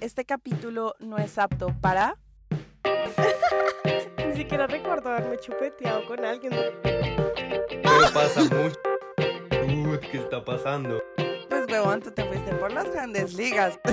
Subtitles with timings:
[0.00, 2.16] Este capítulo no es apto para...
[4.28, 6.52] Ni siquiera recuerdo haberme chupeteado con alguien.
[6.82, 8.78] Pero pasa mucho.
[9.66, 11.02] Uy, ¿qué está pasando?
[11.48, 13.78] Pues huevón, tú te fuiste por las grandes ligas.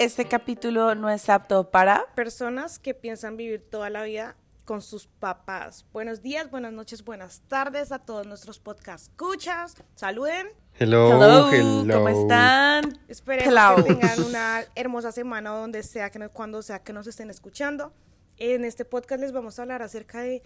[0.00, 2.06] Este capítulo no es apto para...
[2.14, 4.34] Personas que piensan vivir toda la vida
[4.70, 5.84] con sus papás.
[5.92, 9.74] Buenos días, buenas noches, buenas tardes a todos nuestros podcast escuchas.
[9.96, 10.46] Saluden.
[10.78, 12.96] Hello, Hello, ¿cómo están?
[13.08, 13.74] Esperemos Hello.
[13.84, 17.92] que tengan una hermosa semana donde sea que no- cuando sea que nos estén escuchando.
[18.36, 20.44] En este podcast les vamos a hablar acerca de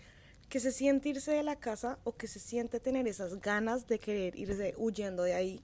[0.49, 3.99] que se siente irse de la casa o que se siente tener esas ganas de
[3.99, 5.63] querer irse huyendo de ahí.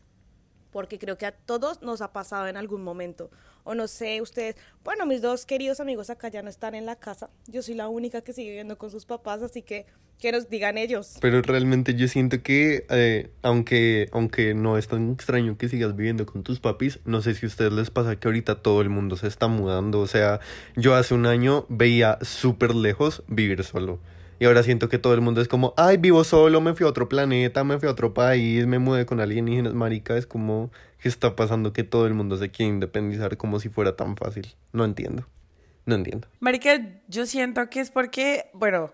[0.71, 3.31] Porque creo que a todos nos ha pasado en algún momento.
[3.65, 6.97] O no sé, ustedes, bueno, mis dos queridos amigos acá ya no están en la
[6.97, 7.31] casa.
[7.47, 9.87] Yo soy la única que sigue viviendo con sus papás, así que
[10.21, 11.17] que nos digan ellos.
[11.21, 16.27] Pero realmente yo siento que, eh, aunque, aunque no es tan extraño que sigas viviendo
[16.27, 19.17] con tus papis, no sé si a ustedes les pasa que ahorita todo el mundo
[19.17, 20.01] se está mudando.
[20.01, 20.41] O sea,
[20.77, 23.99] yo hace un año veía súper lejos vivir solo.
[24.41, 26.89] Y ahora siento que todo el mundo es como, ay, vivo solo, me fui a
[26.89, 30.17] otro planeta, me fui a otro país, me mudé con alienígenas, marica.
[30.17, 31.73] Es como, ¿qué está pasando?
[31.75, 34.57] Que todo el mundo se quiere independizar como si fuera tan fácil.
[34.73, 35.27] No entiendo.
[35.87, 36.29] No entiendo.
[36.41, 38.93] Marica, yo siento que es porque, bueno,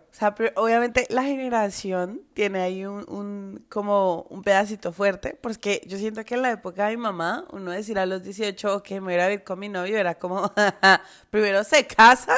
[0.56, 6.24] o obviamente la generación tiene ahí un, un- como un pedacito fuerte, porque yo siento
[6.24, 9.20] que en la época de mi mamá, uno decir a los 18 que me voy
[9.22, 10.50] a vivir con mi novio era como,
[11.30, 12.36] primero se casan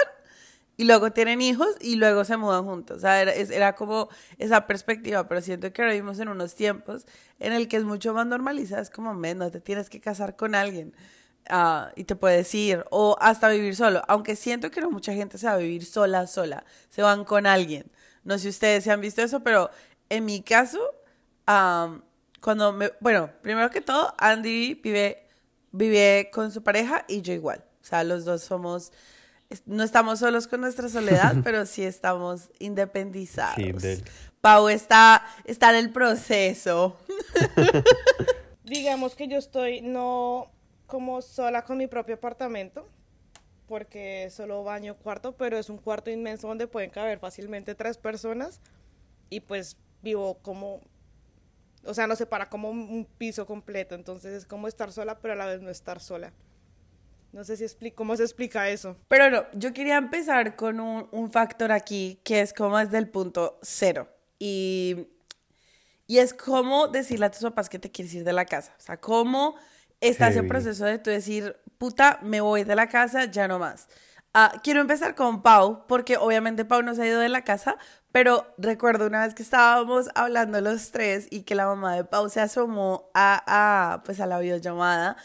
[0.78, 2.98] y luego tienen hijos y luego se mudan juntos.
[2.98, 7.04] O sea, era, era como esa perspectiva, pero siento que ahora vivimos en unos tiempos
[7.40, 10.36] en el que es mucho más normalizado, es como, men, no te tienes que casar
[10.36, 10.94] con alguien
[11.50, 15.36] ah, y te puedes ir o hasta vivir solo, aunque siento que no mucha gente
[15.36, 17.90] se va a vivir sola, sola, se van con alguien.
[18.22, 19.70] No sé si ustedes se han visto eso, pero
[20.08, 20.80] en mi caso,
[21.46, 22.02] am,
[22.40, 25.26] cuando me, bueno, primero que todo, Andy vive,
[25.72, 27.64] vive con su pareja y yo igual.
[27.82, 28.92] O sea, los dos somos,
[29.66, 33.54] no estamos solos con nuestra soledad, pero sí estamos independizados.
[33.56, 34.04] Sí, del-
[34.40, 36.96] Pau está, está en el proceso.
[38.64, 40.50] Digamos que yo estoy no
[40.86, 42.86] como sola con mi propio apartamento,
[43.66, 48.60] porque solo baño cuarto, pero es un cuarto inmenso donde pueden caber fácilmente tres personas
[49.30, 50.80] y pues vivo como,
[51.84, 55.36] o sea, nos separa como un piso completo, entonces es como estar sola, pero a
[55.36, 56.32] la vez no estar sola.
[57.32, 58.96] No sé si explico cómo se explica eso.
[59.08, 63.08] Pero no, yo quería empezar con un, un factor aquí que es como desde el
[63.08, 64.08] punto cero.
[64.38, 65.08] Y,
[66.06, 68.74] y es como decirle a tus papás que te quieres ir de la casa.
[68.78, 69.56] O sea, cómo
[70.00, 70.48] está ese Heavy.
[70.48, 73.88] proceso de tú decir, puta, me voy de la casa, ya no más.
[74.34, 77.76] Ah, quiero empezar con Pau, porque obviamente Pau no se ha ido de la casa,
[78.12, 82.28] pero recuerdo una vez que estábamos hablando los tres y que la mamá de Pau
[82.28, 83.42] se asomó a,
[83.94, 85.16] a, pues a la videollamada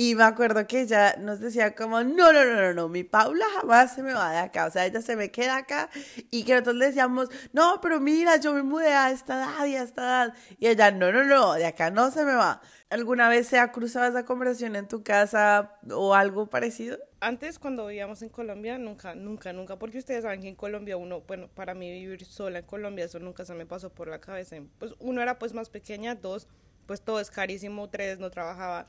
[0.00, 3.44] y me acuerdo que ella nos decía como, no, no, no, no, no, mi Paula
[3.56, 5.90] jamás se me va de acá, o sea, ella se me queda acá
[6.30, 9.74] y que nosotros le decíamos, no, pero mira, yo me mudé a esta edad y
[9.74, 12.60] a esta edad y ella, no, no, no, de acá no se me va.
[12.90, 16.96] ¿Alguna vez se ha cruzado esa conversación en tu casa o algo parecido?
[17.18, 21.22] Antes, cuando vivíamos en Colombia, nunca, nunca, nunca, porque ustedes saben que en Colombia uno,
[21.22, 24.58] bueno, para mí vivir sola en Colombia, eso nunca se me pasó por la cabeza.
[24.78, 26.46] Pues uno era pues más pequeña, dos,
[26.86, 28.86] pues todo es carísimo, tres, no trabajaba.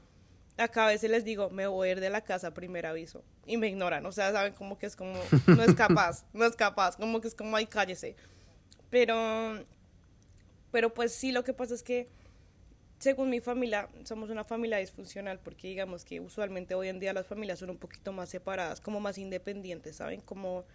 [0.59, 3.57] Acá a veces les digo, me voy a ir de la casa, primer aviso, y
[3.57, 5.13] me ignoran, o sea, saben como que es como,
[5.47, 8.15] no es capaz, no es capaz, como que es como, ay, cállese.
[8.89, 9.65] Pero,
[10.71, 12.09] pero pues sí, lo que pasa es que
[12.99, 17.27] según mi familia, somos una familia disfuncional porque digamos que usualmente hoy en día las
[17.27, 20.19] familias son un poquito más separadas, como más independientes, ¿saben?
[20.21, 20.65] Como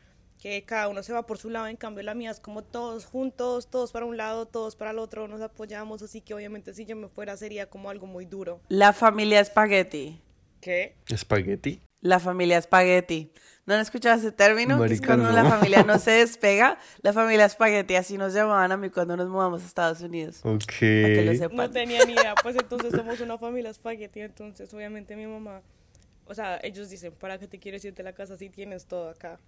[0.41, 3.07] que cada uno se va por su lado, en cambio la mía es como todos
[3.07, 6.85] juntos, todos para un lado, todos para el otro, nos apoyamos, así que obviamente si
[6.85, 8.61] yo me fuera sería como algo muy duro.
[8.69, 10.21] La familia espagueti.
[10.61, 10.97] ¿Qué?
[11.09, 11.81] ¿Espagueti?
[12.01, 13.33] La familia espagueti.
[13.67, 14.79] ¿No han escuchado ese término?
[14.79, 15.33] Que es Marica, cuando no.
[15.33, 16.79] la familia no se despega.
[17.01, 20.41] La familia espagueti, así nos llamaban a mí cuando nos mudamos a Estados Unidos.
[20.43, 20.65] Ok.
[20.67, 21.57] Para que lo sepan.
[21.57, 25.63] No tenía ni idea, pues entonces somos una familia espagueti, entonces obviamente mi mamá,
[26.27, 29.09] o sea, ellos dicen, ¿para qué te quieres ir de la casa si tienes todo
[29.09, 29.39] acá?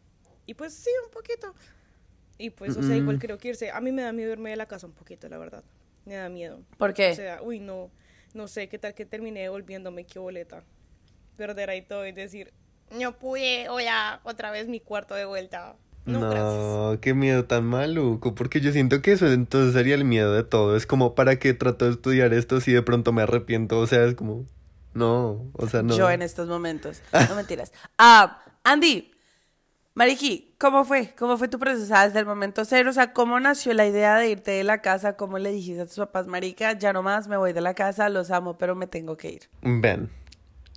[0.46, 1.54] Y pues sí, un poquito.
[2.38, 4.56] Y pues, o sea, igual creo que irse, a mí me da miedo irme de
[4.56, 5.64] la casa un poquito, la verdad,
[6.04, 6.60] me da miedo.
[6.76, 7.12] ¿Por qué?
[7.12, 7.90] O sea, uy, no,
[8.34, 10.62] no sé, qué tal que terminé volviéndome qué boleta,
[11.36, 12.52] perder ahí todo y decir,
[12.90, 15.76] no pude, o ya, otra vez mi cuarto de vuelta.
[16.04, 16.20] No.
[16.92, 20.44] No, qué miedo tan maluco, porque yo siento que eso entonces sería el miedo de
[20.44, 20.76] todo.
[20.76, 23.78] Es como, ¿para qué trato de estudiar esto si de pronto me arrepiento?
[23.80, 24.46] O sea, es como,
[24.94, 25.96] no, o sea, no.
[25.96, 27.02] Yo en estos momentos.
[27.28, 27.72] No mentiras.
[27.98, 29.10] Ah, Andy,
[29.96, 31.14] Mariki, ¿cómo fue?
[31.18, 31.94] ¿Cómo fue tu proceso?
[31.94, 35.16] Desde el momento cero, o sea, ¿cómo nació la idea de irte de la casa?
[35.16, 38.10] ¿Cómo le dijiste a tus papás, Marica, ya no más, me voy de la casa,
[38.10, 39.40] los amo, pero me tengo que ir?
[39.62, 40.10] Ven,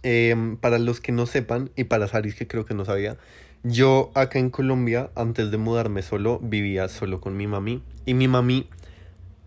[0.03, 3.17] em, para los que no sepan, y para Saris que creo que no sabía,
[3.63, 7.83] yo acá en Colombia, antes de mudarme solo, vivía solo con mi mami.
[8.05, 8.69] Y mi mami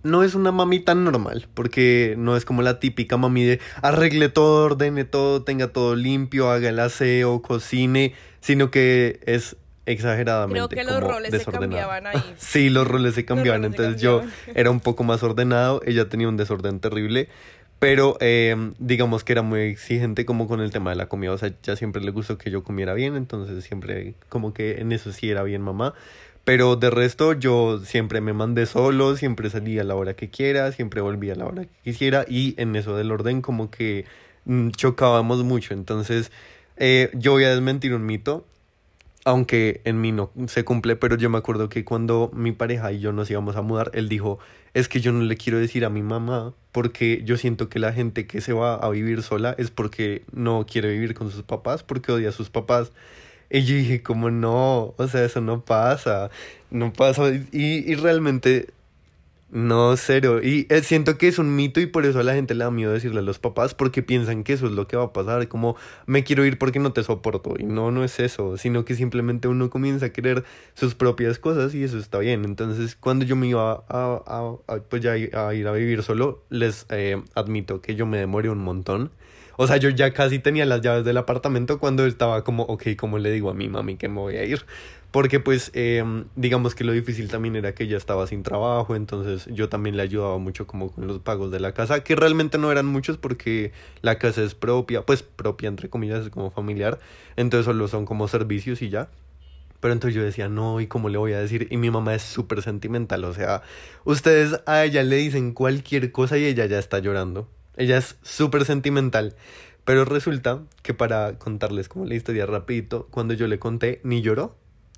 [0.02, 4.28] no es una mami tan normal, porque no es como la típica mami de arregle
[4.28, 9.56] todo, ordene todo, tenga todo limpio, haga el aseo, cocine, sino que es
[9.87, 11.88] exageradamente Creo que los como roles se desordenada.
[11.88, 12.34] cambiaban ahí.
[12.38, 14.23] Sí, los roles se cambiaban, roles se entonces yo
[14.55, 17.29] era un poco más ordenado, ella tenía un desorden terrible,
[17.79, 21.38] pero eh, digamos que era muy exigente como con el tema de la comida, o
[21.38, 25.12] sea, ya siempre le gustó que yo comiera bien, entonces siempre como que en eso
[25.12, 25.94] sí era bien mamá,
[26.44, 30.70] pero de resto yo siempre me mandé solo, siempre salía a la hora que quiera,
[30.70, 34.05] siempre volvía a la hora que quisiera y en eso del orden como que
[34.44, 36.31] mm, chocábamos mucho, entonces
[36.76, 38.46] eh, yo voy a desmentir un mito,
[39.24, 43.00] aunque en mí no se cumple, pero yo me acuerdo que cuando mi pareja y
[43.00, 44.38] yo nos íbamos a mudar, él dijo,
[44.74, 47.92] es que yo no le quiero decir a mi mamá porque yo siento que la
[47.92, 51.82] gente que se va a vivir sola es porque no quiere vivir con sus papás,
[51.82, 52.92] porque odia a sus papás.
[53.50, 56.30] Y yo dije, como no, o sea, eso no pasa,
[56.70, 57.28] no pasa.
[57.30, 57.44] Y,
[57.90, 58.69] y realmente
[59.52, 60.40] no, cero.
[60.43, 62.70] Y eh, siento que es un mito y por eso a la gente le da
[62.70, 65.46] miedo decirle a los papás porque piensan que eso es lo que va a pasar.
[65.49, 65.76] Como
[66.06, 67.56] me quiero ir porque no te soporto.
[67.58, 71.75] Y no, no es eso, sino que simplemente uno comienza a querer sus propias cosas
[71.75, 72.46] y eso está bien.
[72.46, 74.54] Entonces, cuando yo me iba a,
[74.88, 78.60] pues ya a ir a vivir solo, les eh, admito que yo me demoré un
[78.60, 79.10] montón.
[79.58, 83.19] O sea, yo ya casi tenía las llaves del apartamento cuando estaba como, ok, ¿cómo
[83.19, 84.64] le digo a mi mami que me voy a ir?
[85.12, 86.02] Porque pues eh,
[86.36, 90.02] digamos que lo difícil también era que ella estaba sin trabajo, entonces yo también le
[90.02, 93.72] ayudaba mucho como con los pagos de la casa, que realmente no eran muchos porque
[94.00, 96.98] la casa es propia, pues propia entre comillas, es como familiar,
[97.36, 99.10] entonces solo son como servicios y ya.
[99.80, 101.68] Pero entonces yo decía, no, ¿y cómo le voy a decir?
[101.70, 103.62] Y mi mamá es súper sentimental, o sea,
[104.04, 107.48] ustedes a ella le dicen cualquier cosa y ella ya está llorando.
[107.76, 109.34] Ella es súper sentimental.
[109.84, 114.54] Pero resulta que para contarles como la historia rapidito, cuando yo le conté, ni lloró,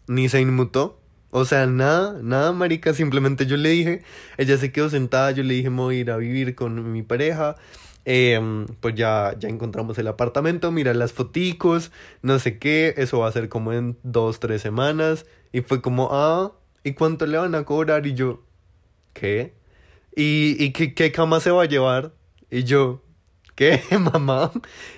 [0.07, 1.01] ni se inmutó.
[1.31, 4.03] O sea, nada, nada, marica, simplemente yo le dije,
[4.39, 7.57] ella se quedó sentada, yo le dije, voy a ir a vivir con mi pareja.
[8.05, 8.39] Eh,
[8.81, 11.91] pues ya, ya encontramos el apartamento, mira las foticos,
[12.23, 15.27] no sé qué, eso va a ser como en dos, tres semanas.
[15.53, 16.53] Y fue como, ah,
[16.85, 18.07] ¿y cuánto le van a cobrar?
[18.07, 18.45] Y yo,
[19.13, 19.55] ¿qué?
[20.15, 22.13] ¿Y, y qué, qué cama se va a llevar?
[22.51, 23.03] Y yo,
[23.57, 24.53] ¿qué, mamá?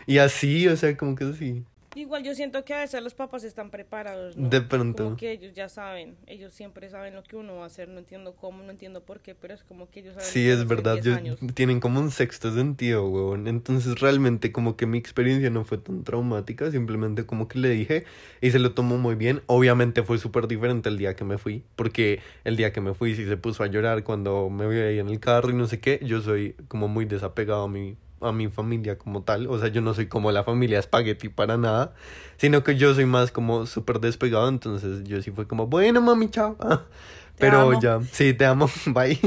[0.06, 1.64] Y así, o sea, como que así.
[1.96, 4.50] Igual yo siento que a veces los papás están preparados, ¿no?
[4.50, 5.02] De pronto.
[5.04, 7.98] Como que ellos ya saben, ellos siempre saben lo que uno va a hacer, no
[7.98, 10.28] entiendo cómo, no entiendo por qué, pero es como que ellos saben.
[10.28, 13.48] Sí, es verdad, 10 yo- tienen como un sexto sentido, huevón.
[13.48, 18.04] Entonces realmente como que mi experiencia no fue tan traumática, simplemente como que le dije
[18.42, 19.40] y se lo tomó muy bien.
[19.46, 23.14] Obviamente fue súper diferente el día que me fui, porque el día que me fui
[23.14, 25.80] sí se puso a llorar cuando me vi ahí en el carro y no sé
[25.80, 25.98] qué.
[26.02, 29.80] Yo soy como muy desapegado a mi, a mi familia como tal, o sea, yo
[29.80, 31.94] no soy como la familia Spaghetti para nada,
[32.36, 36.30] sino que yo soy más como súper despegado, entonces yo sí fue como, bueno mami,
[36.30, 36.56] chao.
[37.38, 37.80] Pero amo.
[37.80, 39.20] ya, sí, te amo, bye.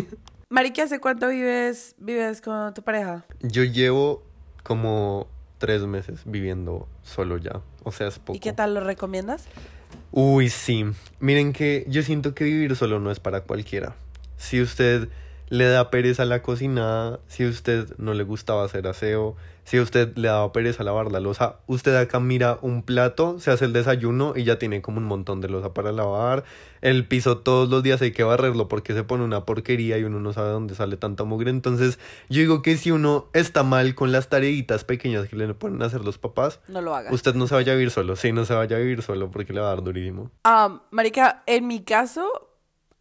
[0.50, 3.24] Marica, ¿hace cuánto vives, vives con tu pareja?
[3.42, 4.24] Yo llevo
[4.64, 5.28] como
[5.60, 7.62] tres meses viviendo solo ya.
[7.84, 8.36] O sea, es poco.
[8.36, 9.46] ¿Y qué tal lo recomiendas?
[10.12, 10.86] Uy, sí.
[11.20, 13.96] Miren que yo siento que vivir solo no es para cualquiera.
[14.38, 15.10] Si usted
[15.50, 19.84] le da pereza la cocinada, si a usted no le gustaba hacer aseo, si a
[19.84, 23.74] usted le daba pereza lavar la losa, usted acá mira un plato, se hace el
[23.74, 26.44] desayuno y ya tiene como un montón de losa para lavar.
[26.82, 30.20] El piso todos los días hay que barrerlo porque se pone una porquería y uno
[30.20, 31.52] no sabe dónde sale tanta mugre.
[31.52, 35.84] Entonces, yo digo que si uno está mal con las tareitas pequeñas que le ponen
[35.84, 37.14] a hacer los papás, No lo hagas.
[37.14, 38.16] usted no se vaya a vivir solo.
[38.16, 40.32] Sí, no se vaya a vivir solo porque le va a dar durísimo.
[40.46, 42.49] Ah, marica, en mi caso,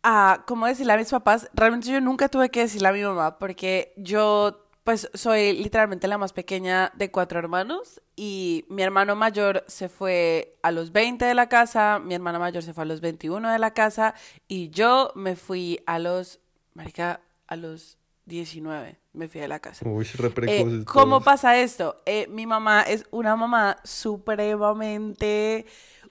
[0.02, 3.38] ah, como decirle a mis papás, realmente yo nunca tuve que decirle a mi mamá
[3.38, 9.64] porque yo, pues, soy literalmente la más pequeña de cuatro hermanos y mi hermano mayor
[9.68, 13.00] se fue a los 20 de la casa, mi hermana mayor se fue a los
[13.00, 14.14] 21 de la casa
[14.46, 16.40] y yo me fui a los,
[16.74, 19.88] marica, a los 19, me fui de la casa.
[19.88, 20.06] Uy,
[20.46, 22.02] Eh, ¿Cómo pasa esto?
[22.06, 25.66] Eh, mi mamá es una mamá supremamente...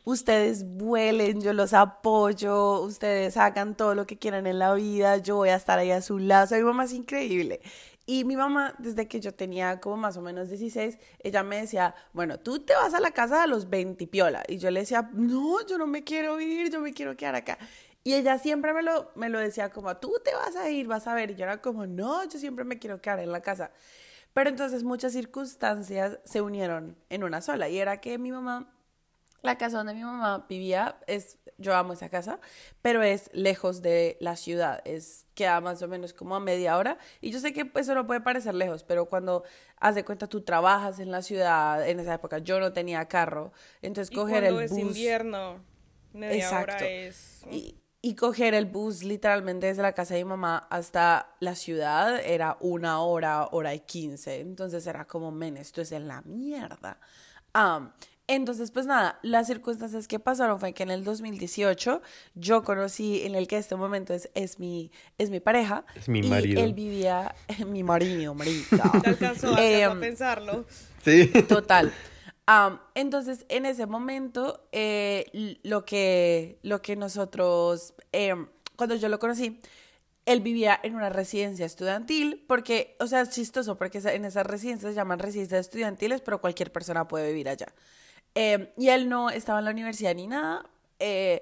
[0.08, 5.36] Ustedes vuelen, yo los apoyo, ustedes hagan todo lo que quieran en la vida, yo
[5.36, 6.56] voy a estar ahí a su lado.
[6.56, 7.60] Mi mamá es increíble.
[8.06, 11.94] Y mi mamá, desde que yo tenía como más o menos 16, ella me decía,
[12.14, 14.46] bueno, tú te vas a la casa a los 20 y piola.
[14.48, 17.58] Y yo le decía, no, yo no me quiero ir, yo me quiero quedar acá.
[18.06, 21.06] Y ella siempre me lo, me lo decía como, tú te vas a ir, vas
[21.08, 21.32] a ver.
[21.32, 23.72] Y yo era como, no, yo siempre me quiero quedar en la casa.
[24.32, 27.68] Pero entonces muchas circunstancias se unieron en una sola.
[27.68, 28.74] Y era que mi mamá
[29.48, 32.40] La casa donde mi mamá vivía es, yo amo esa casa,
[32.82, 36.98] pero es lejos de la ciudad, es queda más o menos como a media hora
[37.22, 39.44] y yo sé que eso no puede parecer lejos, pero cuando
[39.80, 43.54] haz de cuenta tú trabajas en la ciudad, en esa época yo no tenía carro,
[43.82, 45.64] entonces Y coger el es bus invierno,
[46.12, 46.74] media Exacto.
[46.74, 47.42] hora es...
[47.52, 52.20] y, y coger el bus literalmente desde la casa de mi mamá hasta la ciudad
[52.24, 54.40] era una hora, hora y quince.
[54.40, 57.00] Entonces era como, men, esto es en la mierda.
[57.54, 57.92] Am,
[58.28, 62.02] entonces, pues nada, las circunstancias que pasaron fue que en el 2018
[62.36, 65.86] yo conocí en el que este momento es, es, mi, es mi pareja.
[65.96, 66.62] Es mi y marido.
[66.62, 67.34] él vivía,
[67.68, 68.92] mi marido, marica.
[69.04, 70.66] Te alcanzó, alcanzó Em, a pensarlo.
[71.04, 71.28] Sí.
[71.48, 71.94] Total.
[72.96, 79.60] Entonces, en ese momento, eh, lo, que, lo que nosotros, em, cuando yo lo conocí,
[80.26, 84.46] él vivía en una residencia estudiantil, porque, o sea, es chistoso, porque esa- en esas
[84.46, 87.68] residencias se llaman residencias estudiantiles, pero cualquier persona puede vivir allá.
[88.40, 90.64] Em, y él no estaba en la universidad ni nada,
[91.00, 91.42] eh,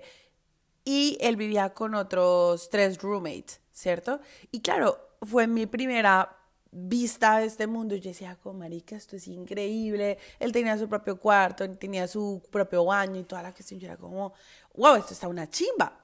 [0.86, 4.22] y él vivía con otros tres roommates, ¿cierto?
[4.50, 6.38] Y claro, fue mi primera
[6.72, 7.96] vista a este mundo.
[7.96, 10.18] Yo decía, como marica, esto es increíble.
[10.40, 13.78] Él tenía su propio cuarto, tenía su propio baño y toda la cuestión.
[13.78, 14.34] Yo era como,
[14.76, 16.00] wow, esto está una chimba.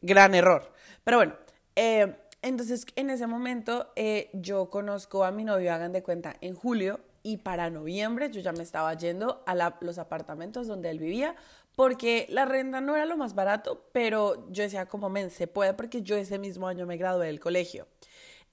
[0.00, 0.72] Gran error.
[1.04, 1.34] Pero bueno,
[1.76, 6.54] eh, entonces en ese momento eh, yo conozco a mi novio, hagan de cuenta, en
[6.54, 11.34] julio y para noviembre yo ya me estaba yendo a los apartamentos donde él vivía
[11.74, 15.74] porque la renta no era lo más barato, pero yo decía como, men, se puede
[15.74, 17.88] porque yo ese mismo año me gradué del colegio.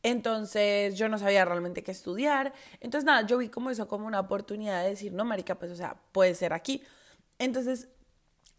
[0.04, 2.54] Entonces yo no sabía realmente qué estudiar.
[2.80, 5.76] Entonces nada, yo vi como eso como una oportunidad de decir, no, marica, pues o
[5.76, 6.82] sea, puede ser aquí.
[7.38, 7.90] Entonces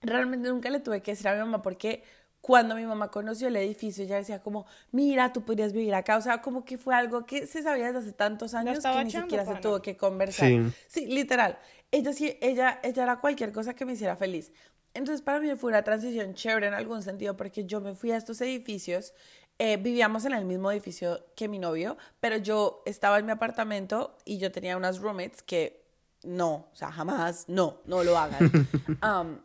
[0.02, 2.04] realmente nunca le tuve que decir a mi mamá porque
[2.42, 6.16] cuando mi mamá conoció el edificio ella decía como, mira, tú podrías vivir acá.
[6.16, 9.08] O sea, como que fue algo que se sabía desde hace tantos años que ni
[9.08, 10.48] echando, siquiera se tuvo que conversar.
[10.48, 10.72] Sí.
[10.88, 11.56] Sí, literal.
[11.92, 14.50] Ella sí, ella, ella era cualquier cosa que me hiciera feliz.
[14.92, 18.16] Entonces para mí fue una transición chévere en algún sentido porque yo me fui a
[18.16, 19.14] estos edificios,
[19.58, 24.16] eh, vivíamos en el mismo edificio que mi novio, pero yo estaba en mi apartamento
[24.24, 25.80] y yo tenía unas roommates que
[26.24, 28.50] no, o sea, jamás, no, no lo hagan.
[29.00, 29.42] Am,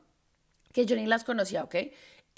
[0.73, 1.75] que yo ni las conocía, ¿ok?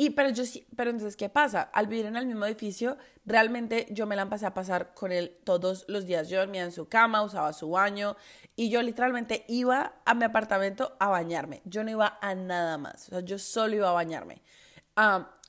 [0.02, 0.46] Y, pero yo
[0.78, 1.64] pero entonces, ¿qué pasa?
[1.74, 5.38] Al vivir en el mismo edificio, realmente yo me la empecé a pasar con él
[5.44, 6.30] todos los días.
[6.30, 8.16] Yo dormía en su cama, usaba su baño
[8.56, 11.62] y yo literalmente iba a mi apartamento a bañarme.
[11.66, 14.42] Yo no iba a nada más, yo solo iba a bañarme.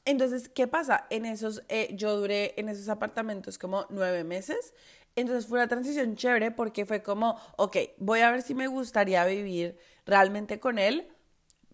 [0.04, 1.06] Entonces, ¿qué pasa?
[1.10, 4.74] En esos, eh, yo duré en esos apartamentos como nueve meses.
[5.14, 9.24] Entonces fue una transición chévere porque fue como, ok, voy a ver si me gustaría
[9.26, 11.08] vivir realmente con él.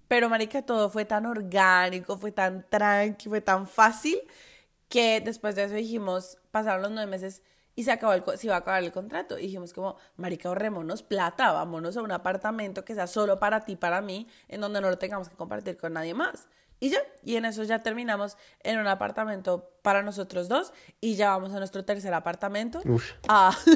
[0.08, 4.18] Pero, marica, todo fue tan orgánico, fue tan tranqui, fue tan fácil,
[4.88, 7.42] que después de eso dijimos, pasaron los nueve meses
[7.74, 9.38] y se acabó el, se iba a acabar el contrato.
[9.38, 13.76] Y dijimos como, marica, ahorrémonos plata, vámonos a un apartamento que sea solo para ti,
[13.76, 16.48] para mí, en donde no lo tengamos que compartir con nadie más.
[16.78, 21.30] Y ya, y en eso ya terminamos en un apartamento para nosotros dos y ya
[21.30, 22.82] vamos a nuestro tercer apartamento.
[22.84, 23.12] Uf.
[23.28, 23.56] Ah.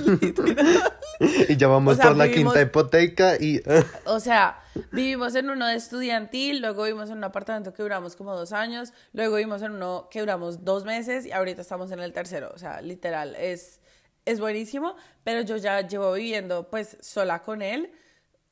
[1.48, 3.62] Y ya vamos O sea, por la vivimos- quinta hipoteca y...
[4.06, 4.62] O sea,
[4.92, 8.92] vivimos en uno de estudiantil, luego vivimos en un apartamento que duramos como dos años,
[9.12, 12.50] luego vivimos en uno que duramos dos meses y ahorita estamos en el tercero.
[12.54, 13.80] O sea, literal, es,
[14.24, 17.92] es buenísimo, pero yo ya llevo viviendo pues sola con él.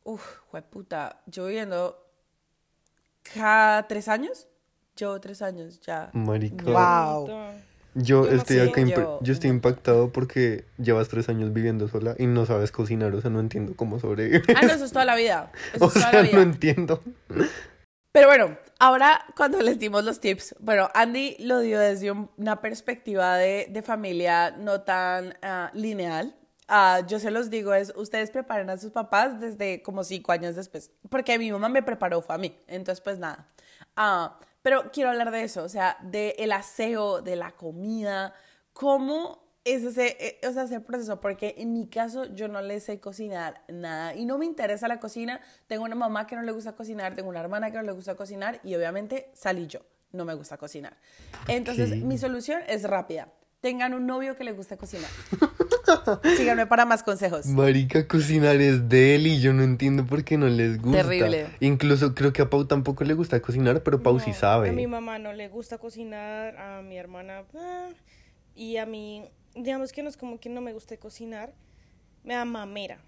[0.04, 0.22] Uf,
[0.70, 2.07] puta, llevo viviendo
[3.34, 4.46] cada tres años.
[4.96, 6.10] Llevo tres años ya.
[6.12, 6.64] Marica.
[6.64, 7.26] Wow.
[7.94, 11.52] Yo Yo no estoy sé, acá, impre- yo- yo estoy impactado porque llevas tres años
[11.52, 14.42] viviendo sola y no sabes cocinar, o sea, no entiendo cómo sobrevives.
[14.56, 15.50] Ah, no, eso es toda la vida.
[15.74, 16.36] Eso O es toda sea, la vida.
[16.36, 17.00] no entiendo.
[18.12, 22.60] Pero bueno, ahora cuando les dimos los tips, bueno, Andy lo dio desde un- una
[22.60, 26.34] perspectiva de, de familia no tan ah, lineal.
[26.68, 30.54] Ah, yo se los digo, es ustedes preparen a sus papás desde como cinco años
[30.54, 33.48] después, porque mi mamá me preparó, fue a mí, entonces pues nada.
[33.96, 38.34] Ah, pero quiero hablar de eso, o sea, de el aseo, de la comida,
[38.74, 43.62] cómo es ese, sea, ese proceso, porque en mi caso yo no le sé cocinar
[43.68, 45.40] nada y no me interesa la cocina.
[45.66, 48.14] Tengo una mamá que no le gusta cocinar, tengo una hermana que no le gusta
[48.14, 49.80] cocinar y obviamente salí yo,
[50.12, 50.96] no me gusta cocinar.
[51.48, 51.98] Entonces, Ok.
[51.98, 53.28] mi solución es rápida.
[53.60, 55.10] Tengan un novio que le guste cocinar.
[56.36, 57.46] Síganme para más consejos.
[57.46, 61.02] Marica, cocinar es de él y yo no entiendo por qué no les gusta.
[61.02, 61.46] Terrible.
[61.60, 64.70] Incluso creo que a Pau tampoco le gusta cocinar, pero Pau sí sabe.
[64.70, 67.88] A mi mamá no le gusta cocinar, a mi hermana, ah,
[68.54, 71.52] y a mí, digamos que no es como que no me guste cocinar,
[72.24, 72.98] me da mamera.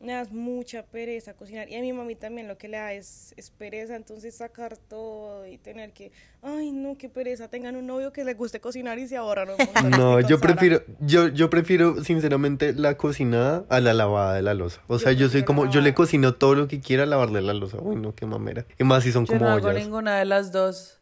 [0.00, 1.68] Me das mucha pereza cocinar.
[1.68, 5.46] Y a mi mami también lo que le da es, es pereza, entonces sacar todo
[5.46, 6.12] y tener que,
[6.42, 9.48] ay no, qué pereza, tengan un novio que le guste cocinar y se ahorran.
[9.98, 14.82] No, yo prefiero, yo, yo prefiero sinceramente la cocinada a la lavada de la losa.
[14.86, 17.78] O sea, yo soy como, yo le cocino todo lo que quiera lavarle la losa.
[17.80, 18.66] Uy, no, qué mamera.
[18.78, 19.82] Y más si son Yo como no hago ollas.
[19.82, 21.00] ninguna de las dos.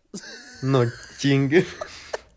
[0.62, 0.84] No,
[1.18, 1.66] chingue.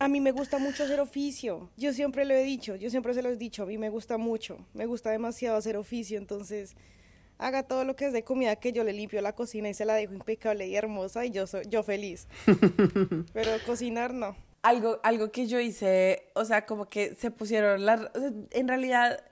[0.09, 1.69] A mí me gusta mucho hacer oficio.
[1.77, 3.61] Yo siempre lo he dicho, yo siempre se lo he dicho.
[3.61, 6.17] A mí me gusta mucho, me gusta demasiado hacer oficio.
[6.17, 6.75] Entonces,
[7.37, 9.85] haga todo lo que es de comida que yo le limpio la cocina y se
[9.85, 12.27] la dejo impecable y hermosa y yo soy yo feliz.
[13.33, 14.35] Pero cocinar no.
[14.63, 18.01] Algo, algo que yo hice, o sea, como que se pusieron las...
[18.01, 19.23] o sea, en realidad,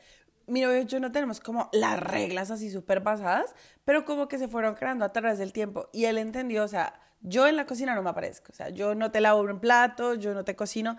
[0.46, 4.38] mi novio y yo no tenemos como las reglas así súper basadas, pero como que
[4.38, 5.90] se fueron creando a través del tiempo.
[5.92, 6.94] Y él entendió, o sea,
[7.28, 10.16] yo en la cocina no me aparezco, o sea, yo no te lavo un plato,
[10.16, 10.98] yo no te cocino,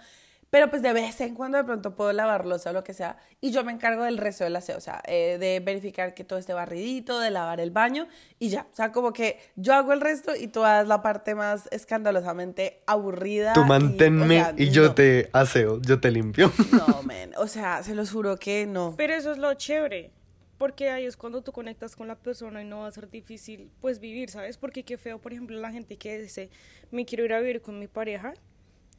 [0.51, 3.19] pero pues de vez en cuando de pronto puedo lavarlos o lo que sea.
[3.41, 6.39] Y yo me encargo del resto del aseo, o sea, eh, de verificar que todo
[6.39, 8.09] esté barridito, de lavar el baño
[8.39, 8.67] y ya.
[8.73, 12.81] O sea, como que yo hago el resto y tú haces la parte más escandalosamente
[12.87, 13.53] aburrida.
[13.53, 14.95] Tú y, o manténme sea, y, yo no.
[14.95, 16.51] te aseo, yo te limpio.
[16.73, 17.35] No, men.
[17.37, 18.95] O sea, se los juro que no.
[18.97, 20.13] Pero eso es lo chévere.
[20.59, 23.71] Porque ahí es cuando tú conectas con la persona y no va a ser difícil
[23.81, 24.59] pues vivir, ¿sabes?
[24.59, 26.51] Porque qué feo, por ejemplo, la gente que dice,
[26.91, 28.35] me quiero ir a vivir con mi pareja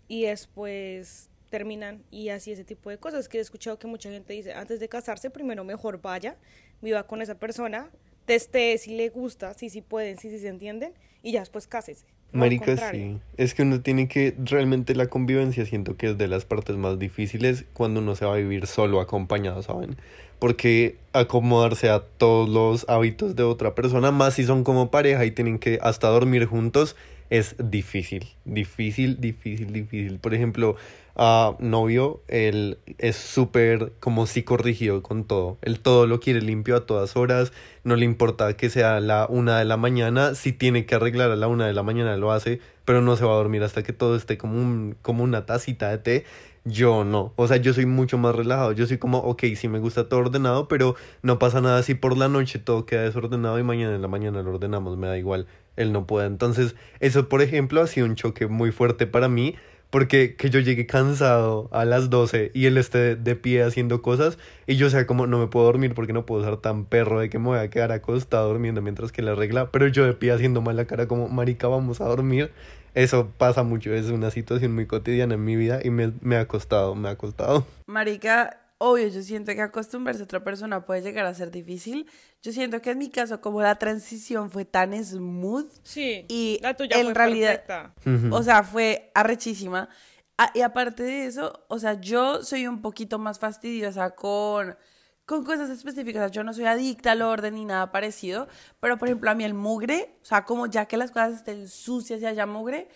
[0.08, 3.28] y después terminan y así ese tipo de cosas.
[3.28, 6.38] Que he escuchado que mucha gente dice, antes de casarse, primero mejor vaya,
[6.82, 7.92] viva con esa persona,
[8.25, 12.06] teste si le gusta, si sí pueden, si sí se entienden y ya después cásese.
[12.31, 13.17] Marica, sí.
[13.38, 17.00] Es que uno tiene que, realmente la convivencia siento que es de las partes más
[17.00, 19.98] difíciles cuando uno se va a vivir solo acompañado, ¿saben?
[20.38, 25.31] Porque acomodarse a todos los hábitos de otra persona, más si son como pareja y
[25.31, 26.95] tienen que hasta dormir juntos,
[27.29, 30.19] es difícil, difícil, difícil, difícil.
[30.19, 30.75] Por ejemplo,
[31.15, 35.57] a novio, él es súper como psicorrígido con todo.
[35.62, 37.51] Él todo lo quiere limpio a todas horas,
[37.83, 41.36] no le importa que sea la una de la mañana, si tiene que arreglar a
[41.36, 43.93] la una de la mañana lo hace, pero no se va a dormir hasta que
[43.93, 46.25] todo esté como, un, como una tacita de té.
[46.65, 49.79] Yo no, o sea, yo soy mucho más relajado, yo soy como, ok, sí me
[49.79, 53.63] gusta todo ordenado, pero no pasa nada si por la noche todo queda desordenado y
[53.63, 55.48] mañana en la mañana lo ordenamos, me da igual,
[55.79, 56.27] él no puede.
[56.27, 59.55] Entonces, eso, por ejemplo, ha sido un choque muy fuerte para mí,
[59.89, 64.38] porque que yo llegue cansado a las 12 y él esté de pie haciendo cosas
[64.67, 67.29] y yo sea como, no me puedo dormir porque no puedo ser tan perro de
[67.29, 70.31] que me voy a quedar acostado durmiendo mientras que le arregla, pero yo de pie
[70.31, 72.51] haciendo mal la cara como, marica, vamos a dormir.
[72.95, 76.47] Eso pasa mucho, es una situación muy cotidiana en mi vida y me, me ha
[76.47, 77.65] costado, me ha costado.
[77.86, 82.10] Marica, obvio, yo siento que acostumbrarse a otra persona puede llegar a ser difícil.
[82.42, 86.74] Yo siento que en mi caso, como la transición fue tan smooth Sí, y la
[86.76, 87.94] tuya en fue realidad, perfecta.
[88.32, 89.89] O sea, fue arrechísima.
[90.38, 94.78] Ah, y aparte de eso, o sea, yo soy un poquito más fastidiosa con,
[95.26, 96.22] con cosas específicas.
[96.22, 98.48] O sea, yo no soy adicta al orden ni nada parecido,
[98.80, 101.68] pero por ejemplo, a mí el mugre, o sea, como ya que las cosas estén
[101.68, 102.88] sucias y haya mugre,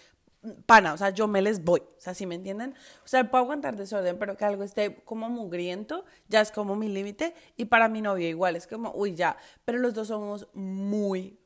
[0.66, 2.74] pana, o sea, yo me les voy, o sea, ¿sí me entienden?
[3.04, 6.90] O sea, puedo aguantar desorden, pero que algo esté como mugriento, ya es como mi
[6.90, 11.40] límite, y para mi novio igual, es como, uy, ya, pero los dos somos muy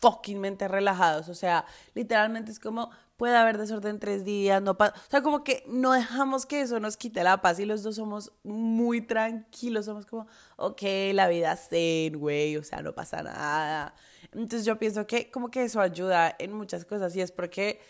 [0.00, 5.10] fuckingmente relajados, o sea, literalmente es como, puede haber desorden tres días, no pasa, o
[5.10, 8.32] sea, como que no dejamos que eso nos quite la paz y los dos somos
[8.42, 10.26] muy tranquilos, somos como,
[10.56, 13.94] ok, la vida zen, güey, o sea, no pasa nada.
[14.32, 17.80] Entonces yo pienso que como que eso ayuda en muchas cosas y es porque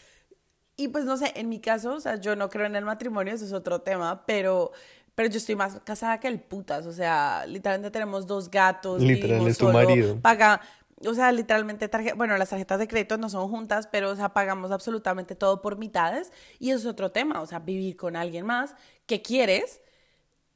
[0.84, 3.34] y pues no sé, en mi caso, o sea, yo no creo en el matrimonio,
[3.34, 4.72] eso es otro tema, pero,
[5.14, 9.46] pero yo estoy más casada que el putas, o sea, literalmente tenemos dos gatos, Literal,
[9.48, 10.18] es tu solo, marido.
[10.22, 10.60] paga,
[11.06, 14.30] o sea, literalmente, tarje- bueno, las tarjetas de crédito no son juntas, pero, o sea,
[14.34, 18.46] pagamos absolutamente todo por mitades, y eso es otro tema, o sea, vivir con alguien
[18.46, 18.74] más
[19.06, 19.80] que quieres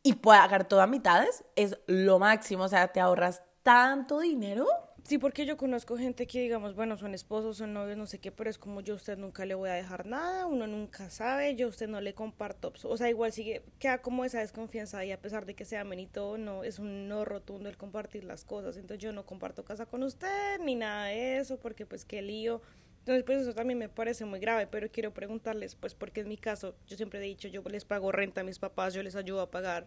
[0.02, 4.66] y pagar todo a mitades es lo máximo, o sea, te ahorras tanto dinero.
[5.06, 8.32] Sí, porque yo conozco gente que, digamos, bueno, son esposos, son novios, no sé qué,
[8.32, 11.54] pero es como yo a usted nunca le voy a dejar nada, uno nunca sabe,
[11.54, 15.12] yo a usted no le comparto, o sea, igual sigue, queda como esa desconfianza y
[15.12, 18.76] a pesar de que sea todo, no, es un no rotundo el compartir las cosas,
[18.76, 22.60] entonces yo no comparto casa con usted ni nada de eso, porque pues qué lío,
[22.98, 26.36] entonces pues eso también me parece muy grave, pero quiero preguntarles, pues porque en mi
[26.36, 29.40] caso, yo siempre he dicho, yo les pago renta a mis papás, yo les ayudo
[29.40, 29.86] a pagar,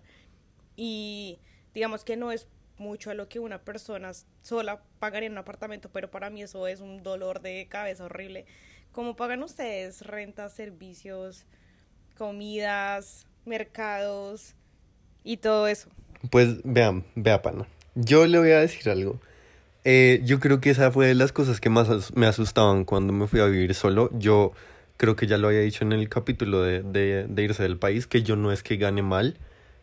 [0.78, 1.40] y
[1.74, 2.48] digamos que no es
[2.80, 4.12] mucho a lo que una persona
[4.42, 8.46] sola pagaría en un apartamento, pero para mí eso es un dolor de cabeza horrible.
[8.92, 11.46] ¿Cómo pagan ustedes rentas, servicios,
[12.18, 14.56] comidas, mercados
[15.24, 15.90] y todo eso?
[16.32, 17.68] Pues vean, vea pana.
[17.96, 19.20] Yo le voy a decir algo.
[19.86, 23.28] Eh, yo creo que esa fue de las cosas que más me asustaban cuando me
[23.28, 24.10] fui a vivir solo.
[24.14, 24.52] Yo
[24.98, 28.22] creo que ya lo había dicho en el capítulo de, de irse del país, que
[28.22, 29.38] yo no es que gane mal,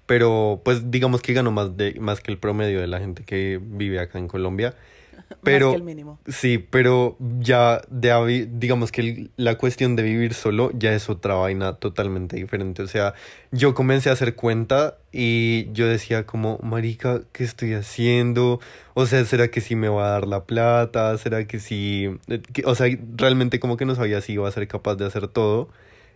[0.07, 3.61] pero pues digamos que ganó más, de, más que el promedio de la gente que
[3.63, 4.75] vive acá en Colombia.
[5.43, 6.19] Pero, Más que el mínimo.
[6.29, 11.35] Sí, pero ya de digamos que el- la cuestión de vivir solo ya es otra
[11.35, 12.83] vaina totalmente diferente.
[12.83, 13.15] O sea,
[13.53, 18.61] yo comencé a hacer cuenta y yo decía como, marica, ¿qué estoy haciendo?
[18.95, 21.17] O sea, ¿será que sí me va a dar la plata?
[21.19, 22.09] ¿Será que sí?
[22.29, 25.29] eh, O sea, realmente como que no sabía si iba a ser capaz de hacer
[25.29, 25.69] todo.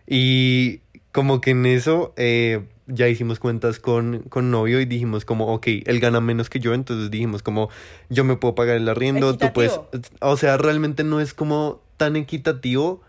[0.07, 2.61] Y como que en eso eh,
[2.93, 6.73] ya hicimos cuentas con, con novio y dijimos como, ok, él gana menos que yo,
[6.73, 7.69] entonces dijimos como,
[8.09, 9.79] yo me puedo pagar el arriendo, tú puedes...
[10.19, 13.01] O sea, realmente no es como tan equitativo,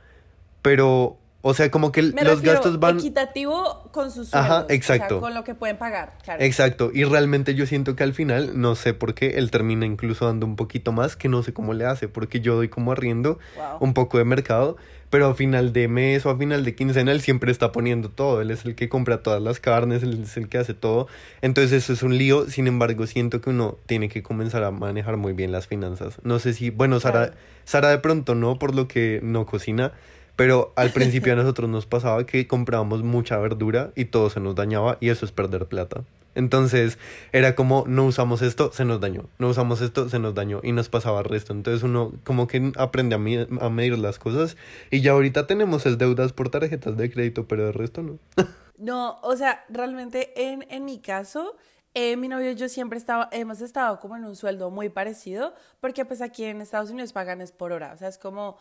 [0.62, 2.98] pero, o sea, como que Me los gastos van...
[2.98, 5.20] equitativo con sus Ajá, sueldos, o sea, exacto.
[5.20, 6.42] con lo que pueden pagar, claro.
[6.42, 10.26] Exacto, y realmente yo siento que al final, no sé por qué, él termina incluso
[10.26, 13.38] dando un poquito más, que no sé cómo le hace, porque yo doy como arriendo
[13.56, 13.78] Wow.
[13.80, 14.76] un poco de mercado,
[15.10, 18.40] pero a final de mes o a final de quincena él siempre está poniendo todo,
[18.40, 21.06] él es el que compra todas las carnes, él es el que hace todo,
[21.42, 25.16] entonces eso es un lío, sin embargo siento que uno tiene que comenzar a manejar
[25.18, 27.36] muy bien las finanzas, no sé si, bueno, Sara, Claro.
[27.64, 29.92] Sara de pronto no, por lo que no cocina,
[30.36, 34.54] pero al principio a nosotros nos pasaba que comprábamos mucha verdura y todo se nos
[34.54, 36.04] dañaba y eso es perder plata.
[36.34, 36.98] Entonces
[37.32, 40.72] era como no usamos esto, se nos dañó, no usamos esto, se nos dañó y
[40.72, 41.52] nos pasaba el resto.
[41.52, 44.56] Entonces uno como que aprende a, mi- a medir las cosas
[44.90, 48.18] y ya ahorita tenemos es deudas por tarjetas de crédito, pero el resto no.
[48.78, 51.54] No, o sea, realmente en, en mi caso,
[51.94, 55.54] eh, mi novio y yo siempre estaba, hemos estado como en un sueldo muy parecido,
[55.78, 58.56] porque pues aquí en Estados Unidos pagan es por hora, o sea, es como,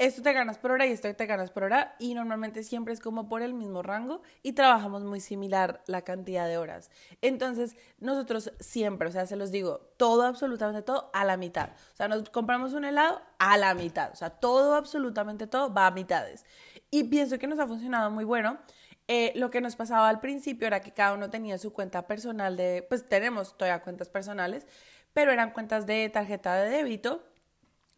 [0.00, 3.00] esto te ganas por hora y esto te ganas por hora, y normalmente siempre es
[3.00, 6.90] como por el mismo rango, y trabajamos muy similar la cantidad de horas.
[7.20, 11.68] Entonces, nosotros siempre, o sea, se los digo, todo, absolutamente todo, a la mitad.
[11.92, 15.88] O sea, nos compramos un helado a la mitad, o sea, todo, absolutamente todo va
[15.88, 16.46] a mitades.
[16.90, 18.58] Y pienso que nos ha funcionado muy bueno.
[19.06, 22.56] Eh, lo que nos pasaba al principio era que cada uno tenía su cuenta personal
[22.56, 24.66] de, pues tenemos todavía cuentas personales,
[25.12, 27.22] pero eran cuentas de tarjeta de débito.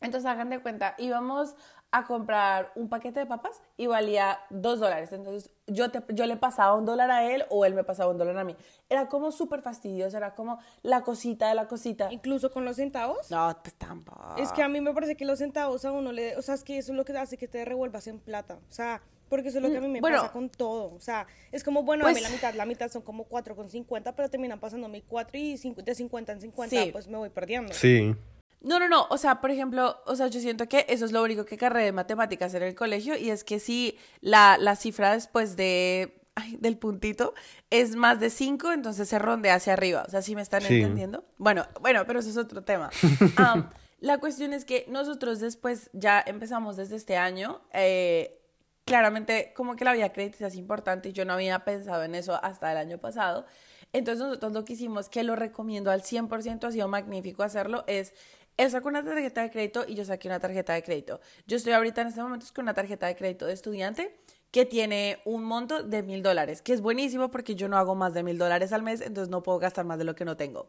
[0.00, 1.54] Entonces hagan de cuenta, íbamos
[1.94, 5.12] a comprar un paquete de papas y valía dos dólares.
[5.12, 8.16] Entonces yo, te- yo le pasaba un dólar a él o él me pasaba un
[8.18, 8.56] dólar a mí.
[8.88, 12.10] Era como súper fastidioso, era como la cosita de la cosita.
[12.12, 13.30] Incluso con los centavos.
[13.30, 14.36] No, pues tampoco.
[14.38, 16.36] Es que a mí me parece que los centavos a uno le...
[16.38, 18.54] O sea, es que eso es lo que hace que te revuelvas en plata.
[18.68, 20.16] O sea, porque eso es lo que a mí me bueno.
[20.18, 20.94] pasa con todo.
[20.94, 24.14] O sea, es como, bueno, a mí Pues- la mitad, la mitad son como 4,50,
[24.14, 26.90] pero terminan pasándome 4 y cinco- de 50 en 50, Sí.
[26.90, 27.72] pues me voy perdiendo.
[27.74, 28.14] Sí,
[28.62, 29.06] No, no, no.
[29.10, 31.84] O sea, por ejemplo, o sea, yo siento que eso es lo único que carré
[31.84, 36.56] de matemáticas en el colegio y es que si la, la cifra después de, ay,
[36.60, 37.34] del puntito
[37.70, 40.04] es más de 5, entonces se rondea hacia arriba.
[40.06, 40.74] O sea, ¿sí me están Sí.
[40.80, 41.24] entendiendo?
[41.38, 42.90] Bueno, bueno, pero eso es otro tema.
[44.00, 47.60] La cuestión es que nosotros después ya empezamos desde este año.
[47.72, 48.38] eh,
[48.84, 52.34] claramente, como que la vida crediticia es importante y yo no había pensado en eso
[52.42, 53.46] hasta el año pasado.
[53.92, 58.12] Entonces nosotros lo que hicimos, que lo recomiendo al 100%, ha sido magnífico hacerlo, es
[58.56, 61.20] él sacó una tarjeta de crédito y yo saqué una tarjeta de crédito.
[61.46, 64.18] Yo estoy ahorita en este momento con una tarjeta de crédito de estudiante
[64.50, 68.12] que tiene un monto de mil dólares, que es buenísimo porque yo no hago más
[68.12, 70.68] de mil dólares al mes, entonces no puedo gastar más de lo que no tengo.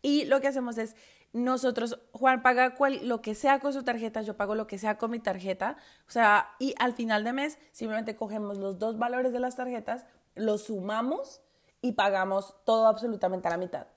[0.00, 0.94] Y lo que hacemos es,
[1.32, 4.96] nosotros, Juan paga cual- lo que sea con su tarjeta, yo pago lo que sea
[4.96, 9.32] con mi tarjeta, o sea, y al final de mes simplemente cogemos los dos valores
[9.32, 10.04] de las tarjetas,
[10.36, 11.40] los sumamos
[11.80, 13.88] y pagamos todo absolutamente a la mitad.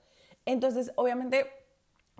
[0.44, 1.46] Entonces, obviamente,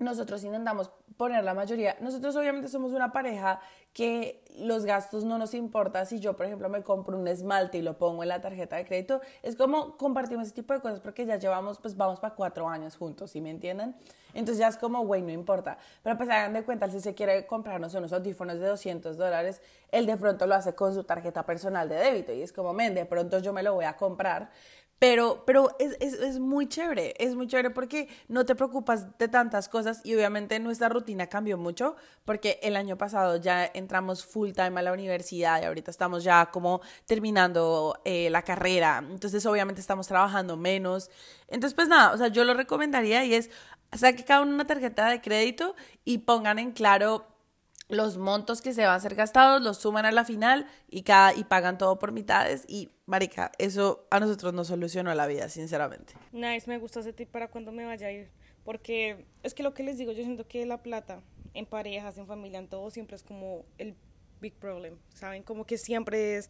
[0.03, 1.95] nosotros intentamos poner la mayoría.
[1.99, 3.59] Nosotros obviamente somos una pareja
[3.93, 6.05] que los gastos no nos importa.
[6.05, 8.85] Si yo, por ejemplo, me compro un esmalte y lo pongo en la tarjeta de
[8.85, 12.67] crédito, es como compartimos ese tipo de cosas porque ya llevamos, pues vamos para cuatro
[12.67, 13.95] años juntos, ¿sí me entienden?
[14.33, 15.77] Entonces ya es como, güey, no importa.
[16.03, 19.61] Pero pues hagan de cuenta, si se quiere comprarnos unos audífonos de 200 dólares,
[19.91, 22.95] él de pronto lo hace con su tarjeta personal de débito y es como, men,
[22.95, 24.49] de pronto yo me lo voy a comprar.
[25.01, 29.27] Pero, pero es, es, es muy chévere, es muy chévere porque no te preocupas de
[29.27, 34.51] tantas cosas y obviamente nuestra rutina cambió mucho porque el año pasado ya entramos full
[34.51, 39.81] time a la universidad y ahorita estamos ya como terminando eh, la carrera, entonces obviamente
[39.81, 41.09] estamos trabajando menos.
[41.47, 43.49] Entonces pues nada, o sea, yo lo recomendaría y es,
[43.93, 47.25] saque cada uno una tarjeta de crédito y pongan en claro
[47.91, 51.33] los montos que se van a ser gastados, los suman a la final y, cada,
[51.33, 56.13] y pagan todo por mitades y, marica, eso a nosotros nos solucionó la vida, sinceramente.
[56.31, 58.29] Nice, me gusta ese tip para cuando me vaya a ir.
[58.63, 61.21] Porque es que lo que les digo, yo siento que la plata
[61.53, 63.95] en parejas, en familia, en todo, siempre es como el
[64.39, 65.43] big problem, ¿saben?
[65.43, 66.49] Como que siempre es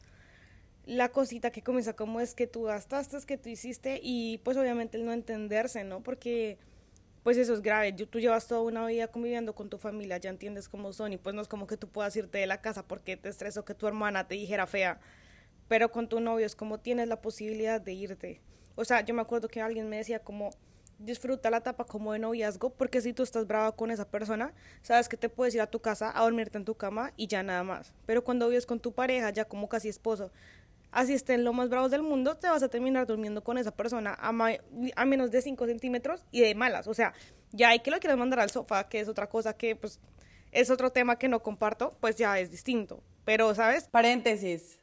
[0.85, 4.57] la cosita que comienza como es que tú gastaste, es que tú hiciste y pues
[4.57, 6.01] obviamente el no entenderse, ¿no?
[6.01, 6.57] Porque
[7.23, 7.93] pues eso es grave.
[7.93, 11.35] Tú llevas toda una vida conviviendo con tu familia, ya entiendes cómo son y pues
[11.35, 13.87] no es como que tú puedas irte de la casa porque te estresó que tu
[13.87, 14.99] hermana te dijera fea,
[15.67, 18.41] pero con tu novio es como tienes la posibilidad de irte
[18.75, 20.51] O sea, yo me acuerdo que alguien me decía como
[21.05, 25.09] disfruta la etapa como de noviazgo, porque si tú estás brava con esa persona, sabes
[25.09, 27.63] que te puedes ir a tu casa a dormirte en tu cama y ya nada
[27.63, 27.93] más.
[28.05, 30.31] Pero cuando vives con tu pareja, ya como casi esposo,
[30.91, 34.15] así estén lo más bravos del mundo, te vas a terminar durmiendo con esa persona
[34.19, 36.87] a, a menos de 5 centímetros y de malas.
[36.87, 37.13] O sea,
[37.51, 39.99] ya hay que lo quieres mandar al sofá, que es otra cosa que pues
[40.51, 43.01] es otro tema que no comparto, pues ya es distinto.
[43.23, 43.87] Pero, ¿sabes?
[43.87, 44.79] Paréntesis.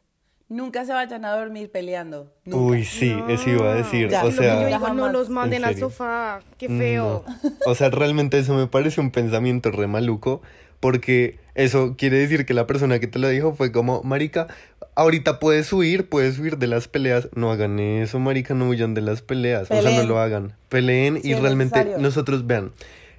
[0.48, 2.32] Nunca se vayan a dormir peleando.
[2.46, 4.06] Uy, sí, eso iba a decir.
[4.06, 7.22] o sea, yo digo, no los manden al sofá, qué feo.
[7.66, 10.40] O sea, realmente eso me parece un pensamiento re maluco,
[10.80, 14.46] porque eso quiere decir que la persona que te lo dijo fue como, marica,
[14.94, 17.28] ahorita puedes huir, puedes huir de las peleas.
[17.34, 19.70] No hagan eso, marica, no huyan de las peleas.
[19.70, 20.54] O sea, no lo hagan.
[20.68, 22.72] Peleen y realmente nosotros vean.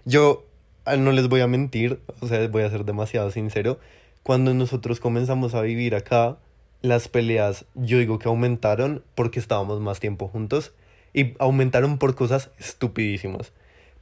[0.05, 0.45] Yo
[0.85, 3.79] ah, no les voy a mentir, o sea, voy a ser demasiado sincero.
[4.23, 6.37] Cuando nosotros comenzamos a vivir acá,
[6.81, 10.73] las peleas, yo digo que aumentaron porque estábamos más tiempo juntos
[11.13, 13.51] y aumentaron por cosas estupidísimas.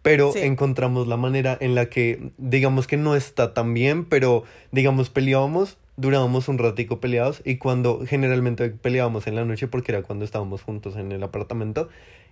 [0.02, 5.10] Pero encontramos la manera en la que, digamos que no está tan bien, pero digamos
[5.10, 10.24] peleábamos, durábamos un ratico peleados y cuando generalmente peleábamos en la noche porque era cuando
[10.24, 11.90] estábamos juntos en el apartamento,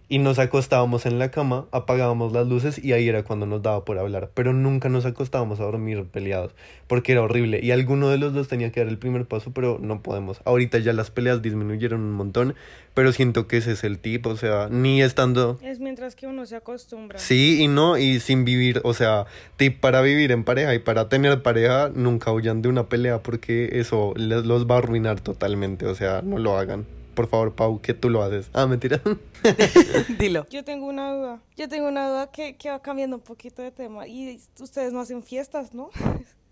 [0.08, 3.86] y nos acostábamos en la cama, apagábamos las luces y ahí era cuando nos daba
[3.86, 4.30] por hablar.
[4.34, 6.54] Pero nunca nos acostábamos a dormir peleados,
[6.88, 7.60] porque era horrible.
[7.64, 10.42] Y alguno de los dos tenía que dar el primer paso, pero no podemos.
[10.46, 12.56] Ahorita ya las peleas disminuyeron un montón,
[12.94, 15.58] pero siento que ese es el tipo, o sea, ni estando...
[15.64, 17.18] Es mientras que uno se acostumbra.
[17.18, 19.26] Sí, y no, y sin vivir, o sea,
[19.58, 23.80] tip para vivir en pareja y para tener pareja, nunca huyan de una pelea porque
[23.80, 27.82] eso les, los va a arruinar totalmente, o sea, no lo hagan por favor, Pau,
[27.82, 28.50] que tú lo haces.
[28.54, 29.02] Ah, mentira.
[30.20, 30.46] Dilo.
[30.50, 31.42] Yo tengo una duda.
[31.56, 34.08] Yo tengo una duda que, que va cambiando un poquito de tema.
[34.08, 35.90] Y ustedes no hacen fiestas, ¿no?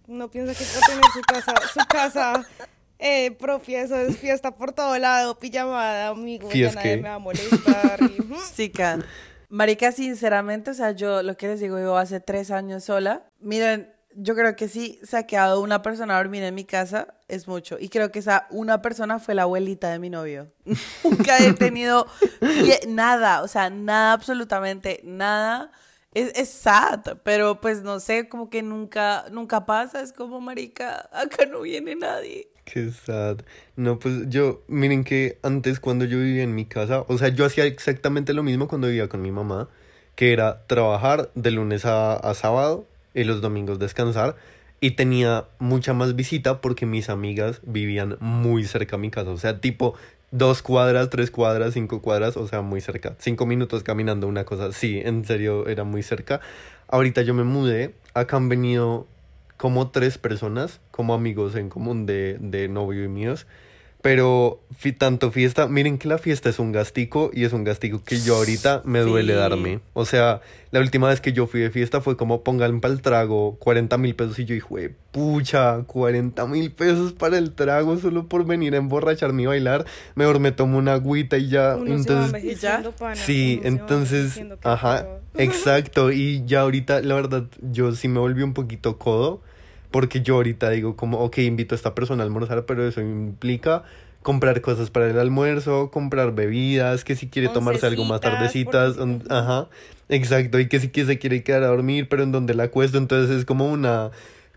[0.06, 2.48] No piensa que por tener su casa, su casa
[3.00, 7.20] eh, propia, eso es fiesta por todo lado, pijamada, amigo, ya nadie me va a
[7.20, 8.00] molestar.
[8.54, 9.06] Sí, can.
[9.48, 13.24] Marica, sinceramente, o sea, yo lo que les digo, yo hace tres años sola.
[13.40, 17.16] Miren, yo creo que sí, se ha quedado una persona a dormir en mi casa
[17.28, 17.78] es mucho.
[17.80, 20.52] Y creo que esa una persona fue la abuelita de mi novio.
[21.04, 22.08] Nunca he tenido
[22.88, 25.72] nada, o sea, nada, absolutamente nada.
[26.14, 30.02] Es, es, sad, pero pues no sé, como que nunca, nunca pasa.
[30.02, 32.50] Es como, marica, acá no viene nadie.
[32.66, 33.40] Qué sad.
[33.76, 37.46] No, pues yo, miren que antes cuando yo vivía en mi casa, o sea, yo
[37.46, 39.70] hacía exactamente lo mismo cuando vivía con mi mamá,
[40.16, 44.36] que era trabajar de lunes a, a sábado y los domingos descansar.
[44.80, 49.30] Y tenía mucha más visita porque mis amigas vivían muy cerca a mi casa.
[49.30, 49.96] O sea, tipo
[50.32, 53.16] dos cuadras, tres cuadras, cinco cuadras, o sea, muy cerca.
[53.20, 54.74] Cinco minutos caminando, una cosa.
[54.74, 56.42] Sí, en serio, era muy cerca.
[56.88, 57.94] Ahorita yo me mudé.
[58.14, 59.08] Acá han venido
[59.58, 63.48] como tres personas, como amigos en común de, de novio y míos.
[64.04, 64.60] Pero
[64.92, 68.36] tanto fiesta, miren que la fiesta es un gastico y es un gastico que yo
[68.36, 69.80] ahorita me duele darme.
[69.94, 73.02] O sea, la última vez que yo fui de fiesta fue como pongan para el
[73.02, 78.28] trago 40 mil pesos y yo dije, pucha, 40 mil pesos para el trago solo
[78.28, 79.86] por venir a emborracharme y bailar.
[80.16, 81.78] Mejor me tomo una agüita y ya.
[81.78, 82.84] entonces, ya.
[83.14, 86.12] sí, entonces, ajá, exacto.
[86.12, 89.42] Y ya ahorita, la verdad, yo sí me volví un poquito codo
[89.94, 93.84] porque yo ahorita digo como, ok, invito a esta persona a almorzar, pero eso implica
[94.24, 98.96] comprar cosas para el almuerzo, comprar bebidas, que si quiere tomarse algo más tardecitas,
[99.30, 99.68] ajá,
[100.10, 103.38] exacto, y que si se quiere quedar a dormir, pero en donde la acuesto, entonces
[103.38, 104.10] es como una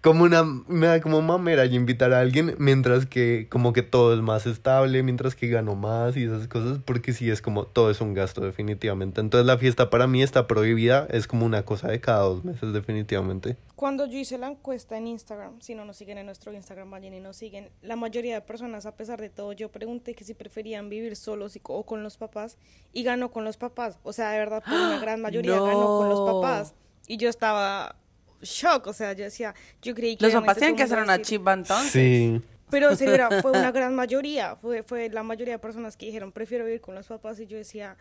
[0.07, 4.15] como una, me da como mamera y invitar a alguien, mientras que como que todo
[4.15, 7.91] es más estable, mientras que gano más y esas cosas, porque sí es como todo
[7.91, 9.21] es un gasto definitivamente.
[9.21, 12.73] Entonces la fiesta para mí está prohibida, es como una cosa de cada dos meses
[12.73, 13.57] definitivamente.
[13.75, 17.13] Cuando yo hice la encuesta en Instagram, si no nos siguen en nuestro Instagram, vayan
[17.13, 20.35] y nos siguen, la mayoría de personas, a pesar de todo, yo pregunté que si
[20.35, 22.59] preferían vivir solos o con los papás
[22.93, 23.99] y ganó con los papás.
[24.05, 26.75] O sea, de verdad, por una gran mayoría ganó con los papás.
[27.09, 27.97] Y yo estaba
[28.43, 30.25] shock, o sea, yo decía, yo creí que...
[30.25, 31.93] Los papás tienen que hacer una chimba entonces.
[31.93, 32.41] Sí.
[32.71, 36.81] Pero fue una gran mayoría, fue, fue la mayoría de personas que dijeron, prefiero vivir
[36.81, 37.97] con los papás, y yo decía,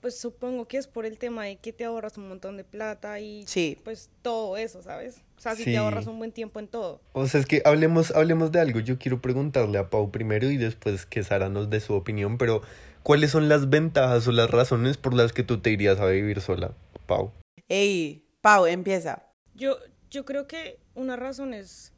[0.00, 3.18] pues supongo que es por el tema de que te ahorras un montón de plata
[3.20, 3.44] y
[3.84, 5.22] pues todo eso, ¿sabes?
[5.36, 7.00] O sea, si te ahorras un buen tiempo en todo.
[7.12, 8.80] O sea, es que hablemos, hablemos de algo.
[8.80, 12.62] Yo quiero preguntarle a Pau primero y después que Sara nos dé su opinión, pero
[13.02, 16.40] ¿cuáles son las ventajas o las razones por las que tú te irías a vivir
[16.40, 16.72] sola,
[17.06, 17.32] Pau?
[17.68, 19.27] Ey, Pau, empieza.
[19.58, 19.76] Yo,
[20.10, 21.92] yo creo que una razón es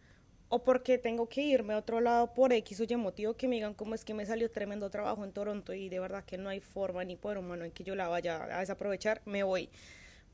[0.48, 3.54] o porque tengo que irme a otro lado por X o Y motivo que me
[3.56, 6.48] digan cómo es que me salió tremendo trabajo en Toronto y de verdad que no
[6.48, 9.68] hay forma ni por humano en que yo la vaya a desaprovechar, me voy.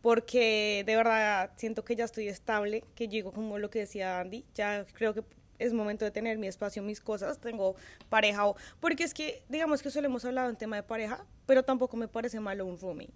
[0.03, 4.45] Porque de verdad siento que ya estoy estable, que llego como lo que decía Andy,
[4.55, 5.25] ya creo que
[5.59, 7.75] es momento de tener mi espacio, mis cosas, tengo
[8.09, 8.57] pareja o...
[8.81, 12.09] Porque es que, digamos que solo hemos hablado en tema de pareja, pero tampoco me
[12.09, 13.13] parece malo un roommate.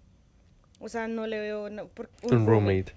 [0.79, 1.69] O sea, no le veo...
[1.69, 2.93] no, por- Un roommate.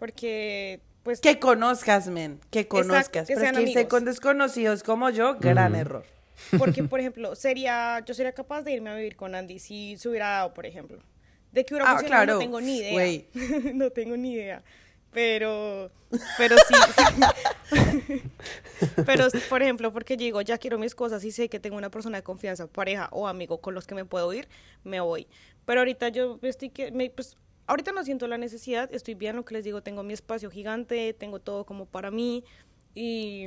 [0.00, 1.20] Porque, pues...
[1.20, 3.28] Que conozcas, men, que conozcas.
[3.28, 6.04] que Pero es que irse con desconocidos como yo, gran error.
[6.58, 10.08] Porque, por ejemplo, sería, yo sería capaz de irme a vivir con Andy si se
[10.08, 10.98] hubiera dado, por ejemplo.
[11.52, 12.34] De que hubiera Ah, funcionado claro.
[12.34, 13.22] no tengo ni idea.
[13.74, 14.62] No tengo ni idea.
[15.12, 15.90] Pero,
[16.38, 16.74] pero sí.
[17.68, 18.22] sí.
[19.04, 21.90] pero, por ejemplo, porque yo digo, ya quiero mis cosas y sé que tengo una
[21.90, 24.48] persona de confianza, pareja o amigo con los que me puedo ir,
[24.84, 25.26] me voy.
[25.64, 27.36] Pero ahorita yo estoy que, me- pues,
[27.70, 31.14] ahorita no siento la necesidad, estoy bien, lo que les digo, tengo mi espacio gigante,
[31.14, 32.44] tengo todo como para mí
[32.96, 33.46] y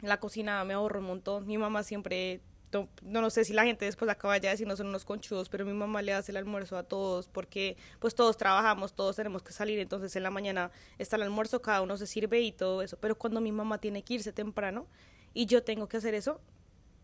[0.00, 1.46] la cocina me ahorro un montón.
[1.46, 2.40] Mi mamá siempre,
[2.72, 5.50] no, no sé si la gente después acaba ya de decir no son unos conchudos,
[5.50, 9.42] pero mi mamá le hace el almuerzo a todos porque pues todos trabajamos, todos tenemos
[9.42, 12.80] que salir, entonces en la mañana está el almuerzo, cada uno se sirve y todo
[12.80, 12.96] eso.
[12.98, 14.86] Pero cuando mi mamá tiene que irse temprano
[15.34, 16.40] y yo tengo que hacer eso,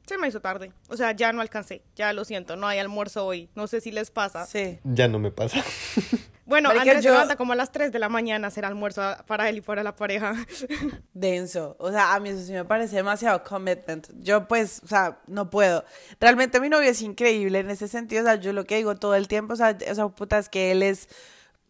[0.06, 0.72] se me hizo tarde.
[0.88, 3.48] O sea, ya no alcancé, ya lo siento, no hay almuerzo hoy.
[3.54, 4.46] No sé si les pasa.
[4.46, 4.78] Sí.
[4.84, 5.62] Ya no me pasa.
[6.44, 8.64] Bueno, Marica, Andrés se yo- levanta como a las 3 de la mañana a hacer
[8.64, 10.34] almuerzo para él y para la pareja.
[11.14, 11.76] denso.
[11.78, 14.08] O sea, a mí eso sí me parece demasiado commitment.
[14.18, 15.84] Yo pues, o sea, no puedo.
[16.20, 18.22] Realmente mi novio es increíble en ese sentido.
[18.22, 20.48] O sea, yo lo que digo todo el tiempo, o sea, o sea, puta, es
[20.48, 21.08] que él es,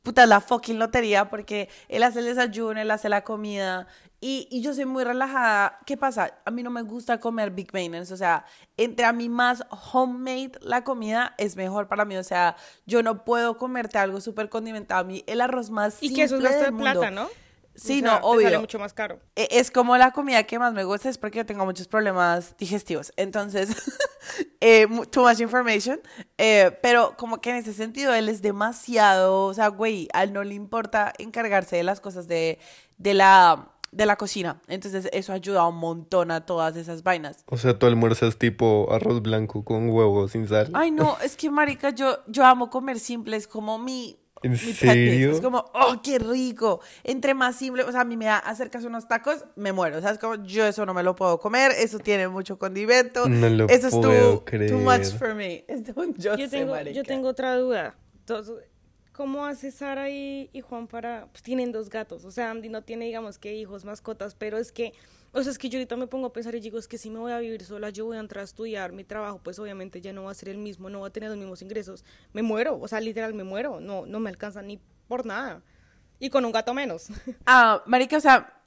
[0.03, 3.87] puta, la fucking lotería porque él hace el desayuno, él hace la comida
[4.23, 5.81] y, y yo soy muy relajada.
[5.85, 6.39] ¿Qué pasa?
[6.47, 8.15] A mí no me gusta comer big maintenance.
[8.15, 12.17] O sea, entre a mí más homemade la comida es mejor para mí.
[12.17, 12.57] O sea,
[12.87, 15.01] yo no puedo comerte algo súper condimentado.
[15.01, 16.93] A mí el arroz más y que eso es gasto de mundo.
[16.93, 17.29] plata, ¿no?
[17.75, 18.43] Sí, O sea, no, obvio.
[18.49, 19.19] Sale mucho más caro.
[19.35, 22.55] E- Es como la comida que más me gusta, es porque yo tengo muchos problemas
[22.59, 23.13] digestivos.
[23.17, 23.71] Entonces,
[24.61, 25.99] eh, too much information.
[26.39, 30.33] Eh, pero como que en ese sentido él es demasiado, o sea, güey, a él
[30.33, 32.59] no le importa encargarse de las cosas de,
[32.99, 34.61] de, la, de la cocina.
[34.67, 37.45] Entonces eso ayuda un montón a todas esas vainas.
[37.47, 40.71] O sea, tu almuerzo es tipo arroz blanco con huevo sin sal.
[40.73, 44.19] Ay, no, es que, marica, yo, yo amo comer simple, es como mi...
[44.43, 45.31] ¿En mi serio?
[45.31, 46.81] Es como, oh, qué rico.
[47.05, 49.99] Entre más simple, o sea, a mí me da acercas unos tacos, me muero.
[49.99, 53.29] O sea, es como, yo eso no me lo puedo comer, eso tiene mucho condimento.
[53.29, 54.73] No lo eso es puedo too, creer.
[54.73, 55.65] too much for me.
[55.69, 55.85] Es
[56.17, 57.95] yo, yo sé, tengo, yo tengo otra duda.
[58.19, 58.55] Entonces,
[59.13, 61.29] ¿Cómo hace Sara y, Juan para...?
[61.31, 62.25] Pues tienen dos gatos.
[62.25, 64.95] O sea, Andy no tiene, digamos, que hijos, mascotas, pero es que...
[65.33, 67.09] O sea, es que yo ahorita me pongo a pensar y digo, es que si
[67.09, 70.03] me voy a vivir sola, yo voy a entrar a estudiar, mi trabajo, pues obviamente
[70.03, 72.05] ya no va a ser el mismo, no va a tener los mismos ingresos.
[72.35, 73.81] Me muero, o sea, literal, me muero.
[73.81, 75.63] No, no me alcanza ni por nada.
[76.19, 77.09] Y con un gato menos.
[77.47, 78.62] Ah, marica, o sea,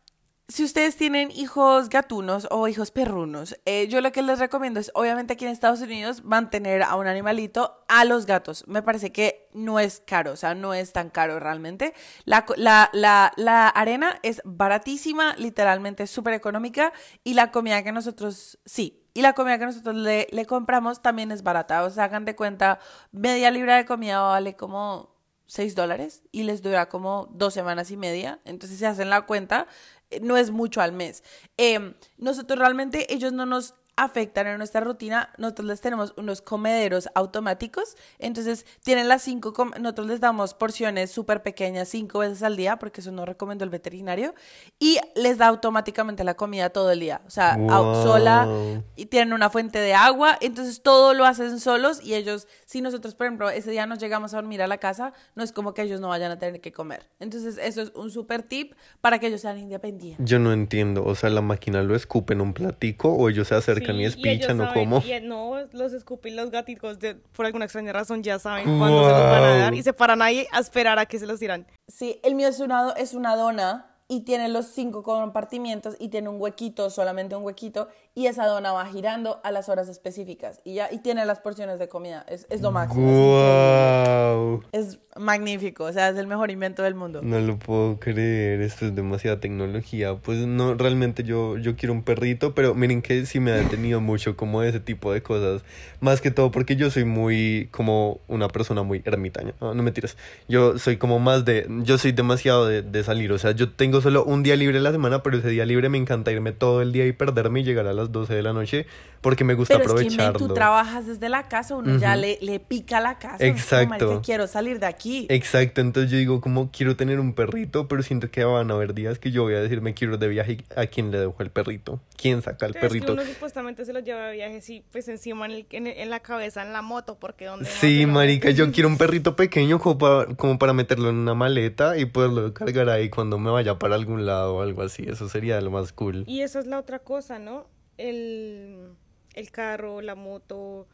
[0.47, 4.91] si ustedes tienen hijos gatunos o hijos perrunos, eh, yo lo que les recomiendo es,
[4.93, 8.63] obviamente aquí en Estados Unidos, mantener a un animalito a los gatos.
[8.67, 11.93] Me parece que no es caro, o sea, no es tan caro realmente.
[12.25, 18.59] La, la, la, la arena es baratísima, literalmente súper económica, y la comida que nosotros,
[18.65, 21.83] sí, y la comida que nosotros le, le compramos también es barata.
[21.83, 22.79] O sea, hagan de cuenta,
[23.11, 25.14] media libra de comida vale como
[25.47, 28.39] 6 dólares y les dura como dos semanas y media.
[28.45, 29.67] Entonces, si hacen la cuenta,
[30.09, 31.23] eh, no es mucho al mes.
[31.57, 35.29] Eh, nosotros realmente, ellos no nos afectan en nuestra rutina.
[35.37, 37.95] Nosotros les tenemos unos comederos automáticos.
[38.19, 42.77] Entonces, tienen las cinco, com- nosotros les damos porciones súper pequeñas cinco veces al día,
[42.77, 44.35] porque eso no recomendó el veterinario.
[44.79, 47.21] Y les da automáticamente la comida todo el día.
[47.25, 48.03] O sea, Wow.
[48.03, 48.49] sola
[48.97, 53.15] y tienen una fuente de agua, entonces todo lo hacen solos y ellos, si nosotros,
[53.15, 55.81] por ejemplo, ese día nos llegamos a dormir a la casa, no es como que
[55.83, 57.07] ellos no vayan a tener que comer.
[57.21, 60.25] Entonces, eso es un super tip para que ellos sean independientes.
[60.27, 63.55] Yo no entiendo, o sea, la máquina lo escupe en un platico o ellos se
[63.55, 65.01] acercan y espichan o cómo.
[65.05, 69.11] y, no, los Scoopy, los gaticos, de, por alguna extraña razón, ya saben cuándo se
[69.11, 69.79] los van a dar Wow.
[69.79, 71.65] y se paran ahí a esperar a que se los tiran.
[71.87, 76.29] Sí, el mío es una, es una dona y tiene los cinco compartimientos y tiene
[76.29, 80.75] un huequito, solamente un huequito, y esa dona va girando a las horas específicas y
[80.75, 82.25] ya, y tiene las porciones de comida.
[82.29, 83.05] Es, es lo máximo.
[83.05, 84.63] ¡Guau!
[84.71, 87.21] Es magnífico, o sea, es el mejor invento del mundo.
[87.21, 90.15] No lo puedo creer, esto es demasiada tecnología.
[90.15, 93.99] Pues no, realmente yo, yo quiero un perrito, pero miren que sí me ha detenido
[93.99, 95.63] mucho como ese tipo de cosas.
[95.99, 99.53] Más que todo porque yo soy muy, como una persona muy ermitaña.
[99.59, 100.15] No, no mentiras.
[100.47, 103.33] Yo soy como más de, yo soy demasiado de, de salir.
[103.33, 105.89] O sea, yo tengo solo un día libre a la semana, pero ese día libre
[105.89, 108.53] me encanta irme todo el día y perderme y llegar a las 12 de la
[108.53, 108.85] noche
[109.21, 110.47] porque me gusta Pero es que men, aprovecharlo.
[110.47, 113.37] tú trabajas desde la casa, uno ya le, le pica la casa.
[113.43, 114.05] es como, Exacto.
[114.05, 115.25] "Marica, quiero salir de aquí.
[115.29, 118.93] Exacto, entonces yo digo como quiero tener un perrito, pero siento que van a haber
[118.93, 121.35] días que yo voy a decir me quiero ir de viaje a quién le dejo
[121.39, 123.13] el perrito, quién saca el Pero es que perrito.
[123.13, 126.19] uno supuestamente se los lleva de viajes y pues encima en, el- en, en la
[126.19, 129.97] cabeza, en la moto, porque donde Sí, lo marica, yo quiero un perrito pequeño como
[129.97, 133.95] para, como para meterlo en una maleta y poderlo cargar ahí cuando me vaya para
[133.95, 135.03] algún lado o algo así.
[135.07, 136.25] Eso sería lo más cool.
[136.27, 137.73] Y esa es la otra cosa, ¿no?
[137.97, 138.95] El,
[139.33, 140.87] el carro, la moto,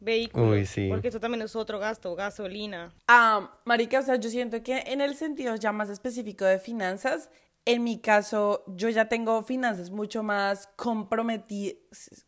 [0.00, 0.50] vehículo.
[0.50, 0.88] Uy, sí.
[0.88, 2.94] Porque eso también es otro gasto, gasolina.
[3.08, 7.30] Ah, marica, o sea, yo siento que en el sentido ya más específico de finanzas,
[7.64, 11.76] en mi caso, yo ya tengo finanzas mucho más comprometidas,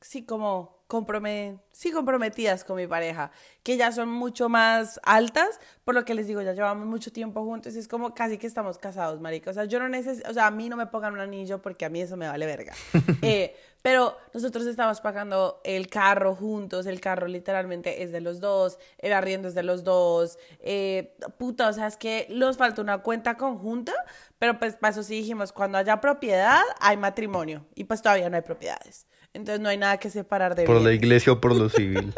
[0.00, 3.30] sí, como comprome sí, comprometidas con mi pareja,
[3.62, 7.44] que ya son mucho más altas, por lo que les digo, ya llevamos mucho tiempo
[7.44, 9.50] juntos y es como casi que estamos casados, marica.
[9.50, 11.84] O sea, yo no necesito, o sea, a mí no me pongan un anillo porque
[11.84, 12.72] a mí eso me vale verga.
[13.22, 18.78] eh, pero nosotros estamos pagando el carro juntos, el carro literalmente es de los dos,
[18.96, 23.02] el arriendo es de los dos, eh, puta, o sea, es que nos falta una
[23.02, 23.92] cuenta conjunta,
[24.38, 28.36] pero pues para eso sí dijimos, cuando haya propiedad, hay matrimonio, y pues todavía no
[28.36, 29.06] hay propiedades.
[29.36, 32.12] Entonces no hay nada que separar de Por la iglesia o por lo civil.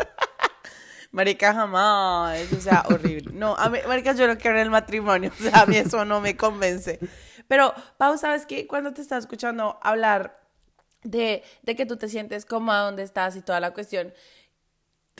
[1.10, 2.52] Marica, jamás.
[2.52, 3.32] O sea, horrible.
[3.34, 5.32] No, a mí, Marica, yo no quiero en el matrimonio.
[5.38, 6.98] O sea, a mí eso no me convence.
[7.48, 8.66] Pero, Pau, ¿sabes qué?
[8.66, 10.40] Cuando te estás escuchando hablar
[11.02, 14.12] de, de que tú te sientes cómoda donde estás y toda la cuestión,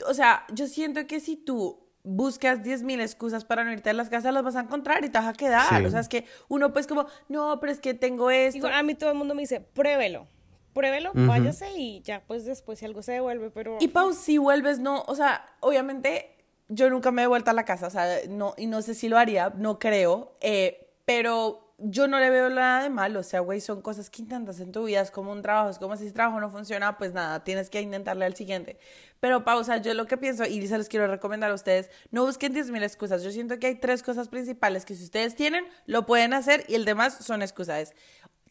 [0.07, 4.09] o sea, yo siento que si tú buscas 10.000 excusas para no irte a las
[4.09, 5.79] casas, las vas a encontrar y te vas a quedar.
[5.81, 5.85] Sí.
[5.85, 8.57] O sea, es que uno pues como, no, pero es que tengo esto.
[8.57, 10.27] Igual a mí todo el mundo me dice, pruébelo.
[10.73, 13.77] Pruébelo, váyase y ya pues después si algo se devuelve, pero...
[13.79, 16.35] Y Pau, si vuelves, no, o sea, obviamente
[16.67, 19.09] yo nunca me he vuelto a la casa, o sea, no, y no sé si
[19.09, 23.39] lo haría, no creo, eh, pero yo no le veo nada de malo, o sea,
[23.39, 26.05] güey, son cosas que intentas en tu vida, es como un trabajo, es como si
[26.05, 28.77] ese trabajo no funciona, pues nada, tienes que intentarle al siguiente.
[29.19, 31.89] Pero Pau, o sea, yo lo que pienso, y se los quiero recomendar a ustedes,
[32.11, 35.65] no busquen 10.000 excusas, yo siento que hay tres cosas principales que si ustedes tienen,
[35.85, 37.93] lo pueden hacer y el demás son excusas.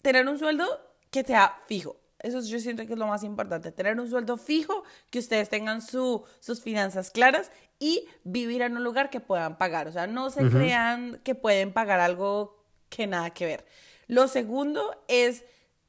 [0.03, 0.67] Tener un sueldo
[1.11, 1.97] que sea fijo.
[2.21, 5.81] Eso yo siento que es lo más importante, tener un sueldo fijo, que ustedes tengan
[5.83, 9.87] su, sus finanzas claras y vivir en un lugar que puedan pagar.
[9.87, 12.57] O sea, no se crean que pueden pagar algo
[12.89, 13.65] que nada que ver.
[14.09, 15.45] Lo segundo es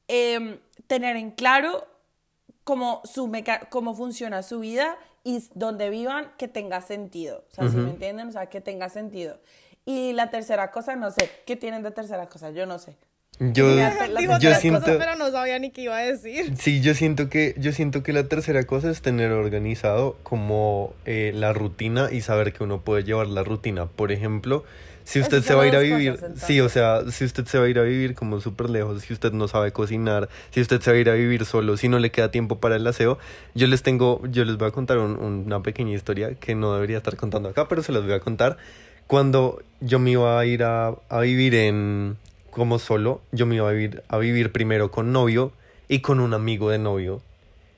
[0.08, 1.88] em, tener en claro
[2.64, 7.44] cómo, su meca- cómo funciona su vida y donde vivan que tenga sentido.
[7.52, 8.28] O sea, si me entienden?
[8.28, 9.40] O sea, que tenga sentido.
[9.86, 12.52] Y la tercera cosa, no sé, ¿qué tienen de tercera cosa?
[12.52, 12.96] Yo no sé.
[13.40, 13.74] Yo,
[14.18, 14.82] Digo yo siento...
[14.82, 16.58] cosas, pero no sabía ni qué iba a decir.
[16.58, 21.32] Sí, yo siento que, yo siento que la tercera cosa es tener organizado como eh,
[21.34, 23.86] la rutina y saber que uno puede llevar la rutina.
[23.86, 24.66] Por ejemplo,
[25.06, 27.58] si usted se va a ir a vivir, cosas, sí, o sea, si usted se
[27.58, 30.82] va a ir a vivir como súper lejos, si usted no sabe cocinar, si usted
[30.82, 33.20] se va a ir a vivir solo, si no le queda tiempo para el aseo,
[33.56, 36.98] yo les tengo, yo les voy a contar un- una pequeña historia que no debería
[36.98, 38.58] estar contando acá, pero se las voy a contar.
[39.08, 42.18] Cuando yo me iba a ir a, a vivir en
[42.50, 45.52] como solo, yo me iba a vivir, a vivir primero con novio
[45.88, 47.22] y con un amigo de novio.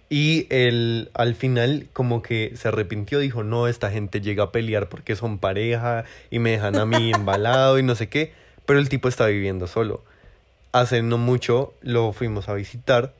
[0.09, 4.89] Y él al final como que se arrepintió, dijo, no, esta gente llega a pelear
[4.89, 8.33] porque son pareja y me dejan a mí embalado y no sé qué,
[8.65, 10.03] pero el tipo está viviendo solo.
[10.73, 13.13] Hace no mucho lo fuimos a visitar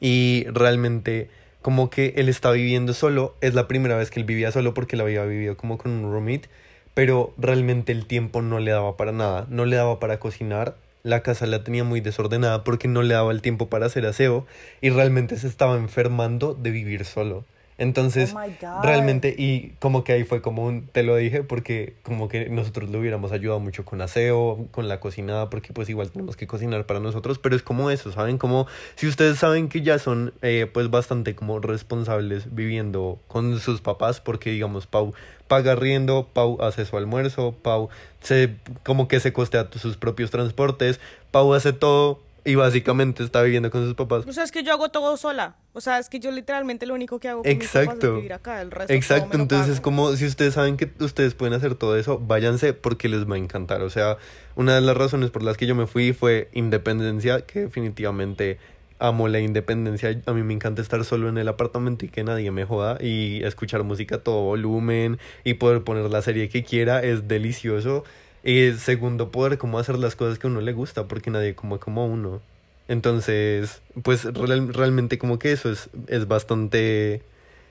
[0.00, 1.30] y realmente
[1.62, 4.96] como que él está viviendo solo, es la primera vez que él vivía solo porque
[4.96, 6.48] él había vivido como con un roommate,
[6.94, 11.22] pero realmente el tiempo no le daba para nada, no le daba para cocinar, la
[11.22, 14.46] casa la tenía muy desordenada porque no le daba el tiempo para hacer aseo
[14.80, 17.44] y realmente se estaba enfermando de vivir solo.
[17.76, 22.28] Entonces, Oh realmente, y como que ahí fue como un, te lo dije, porque como
[22.28, 26.36] que nosotros le hubiéramos ayudado mucho con aseo, con la cocinada, porque pues igual tenemos
[26.36, 28.38] que cocinar para nosotros, pero es como eso, ¿saben?
[28.38, 33.80] Como si ustedes saben que ya son eh, pues bastante como responsables viviendo con sus
[33.80, 35.12] papás, porque digamos, Pau
[35.48, 37.88] paga riendo, Pau hace su almuerzo, Pau
[38.20, 41.00] se como que se costea sus propios transportes,
[41.30, 44.24] Pau hace todo y básicamente está viviendo con sus papás.
[44.26, 45.56] O sea, es que yo hago todo sola.
[45.72, 48.14] O sea, es que yo literalmente lo único que hago con mis papás es Exacto.
[48.16, 48.60] vivir acá.
[48.60, 52.18] El resto Exacto, entonces es como si ustedes saben que ustedes pueden hacer todo eso,
[52.18, 53.82] váyanse porque les va a encantar.
[53.82, 54.18] O sea,
[54.56, 58.58] una de las razones por las que yo me fui fue independencia, que definitivamente
[58.98, 60.20] amo la independencia.
[60.26, 63.42] A mí me encanta estar solo en el apartamento y que nadie me joda y
[63.42, 68.04] escuchar música a todo volumen y poder poner la serie que quiera es delicioso.
[68.44, 71.80] Y segundo, poder como hacer las cosas que a uno le gusta porque nadie como
[71.80, 72.42] como uno.
[72.88, 77.22] Entonces, pues real- realmente como que eso es, es bastante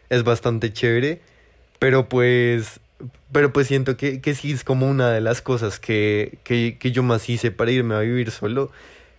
[0.09, 1.21] es bastante chévere,
[1.79, 2.79] pero pues
[3.31, 6.91] pero pues siento que, que sí es como una de las cosas que, que, que
[6.91, 8.71] yo más hice para irme a vivir solo.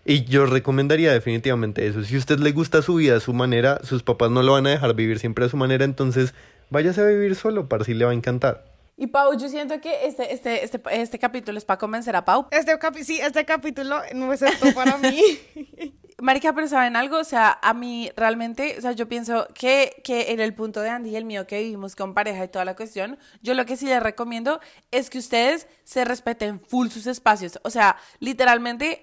[0.07, 2.05] Y yo recomendaría definitivamente eso.
[2.05, 4.66] Si a usted le gusta su vida a su manera, sus papás no lo van
[4.66, 6.34] a dejar vivir siempre a su manera, entonces
[6.70, 8.64] váyase a vivir solo, para si le va a encantar.
[8.97, 12.47] Y Pau, yo siento que este, este, este, este capítulo es para convencer a Pau.
[12.51, 15.20] Este, capi sí, este capítulo no es esto para mí.
[16.20, 17.18] Marica, pero ¿saben algo?
[17.18, 20.90] O sea, a mí realmente, o sea, yo pienso que, que en el punto de
[20.90, 23.76] Andy y el mío que vivimos con pareja y toda la cuestión, yo lo que
[23.76, 24.61] sí les recomiendo
[24.92, 27.59] es que ustedes se respeten full sus espacios.
[27.64, 29.03] O sea, literalmente,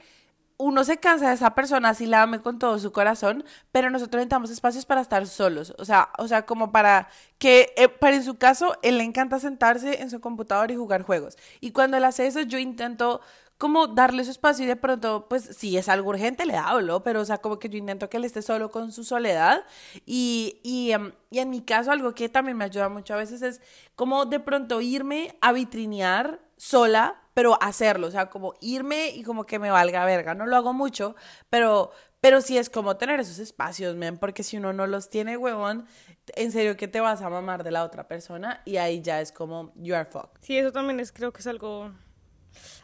[0.62, 4.20] uno se cansa de esa persona, así la ame con todo su corazón, pero nosotros
[4.20, 5.74] necesitamos espacios para estar solos.
[5.80, 7.10] O sea, o sea como para
[7.40, 11.02] que, eh, para en su caso, él le encanta sentarse en su computador y jugar
[11.02, 11.36] juegos.
[11.62, 13.22] Y cuando él hace eso, yo intento
[13.58, 17.22] como darle su espacio y de pronto, pues si es algo urgente, le hablo, pero
[17.22, 19.66] o sea, como que yo intento que él esté solo con su soledad.
[20.06, 23.42] Y, y, em, y en mi caso, algo que también me ayuda mucho a veces
[23.42, 23.62] es
[23.96, 29.46] como de pronto irme a vitrinear sola pero hacerlo, o sea, como irme y como
[29.46, 30.36] que me valga verga.
[30.36, 31.16] No lo hago mucho,
[31.50, 35.38] pero, pero sí es como tener esos espacios, men, porque si uno no los tiene,
[35.38, 35.88] huevón,
[36.36, 39.32] en serio que te vas a mamar de la otra persona y ahí ya es
[39.32, 40.42] como, you are fucked.
[40.42, 41.92] Sí, eso también es, creo que es algo,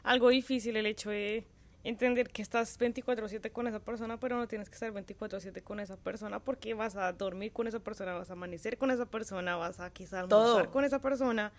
[0.04, 1.46] algo difícil el hecho de
[1.84, 5.98] entender que estás 24/7 con esa persona, pero no tienes que estar 24/7 con esa
[5.98, 9.80] persona porque vas a dormir con esa persona, vas a amanecer con esa persona, vas
[9.80, 11.52] a quizás almorzar con esa persona.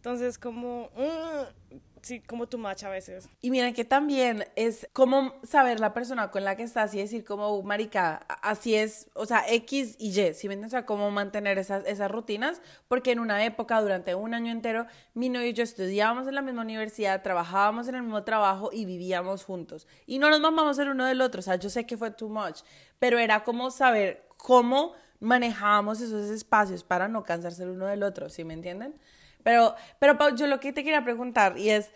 [0.00, 3.28] Entonces, como, mm, sí, como tu match a veces.
[3.42, 7.22] Y miren que también es como saber la persona con la que estás y decir
[7.22, 10.64] como, marica, así es, o sea, X y Y, ¿sí ven?
[10.64, 14.86] O sea, cómo mantener esas, esas rutinas, porque en una época, durante un año entero,
[15.12, 18.86] mi novio y yo estudiábamos en la misma universidad, trabajábamos en el mismo trabajo y
[18.86, 19.86] vivíamos juntos.
[20.06, 22.30] Y no nos mamamos el uno del otro, o sea, yo sé que fue too
[22.30, 22.60] much,
[22.98, 28.30] pero era como saber cómo manejábamos esos espacios para no cansarse el uno del otro,
[28.30, 28.94] ¿sí me entienden?
[29.42, 31.90] Pero, pero yo lo que te quería preguntar y es,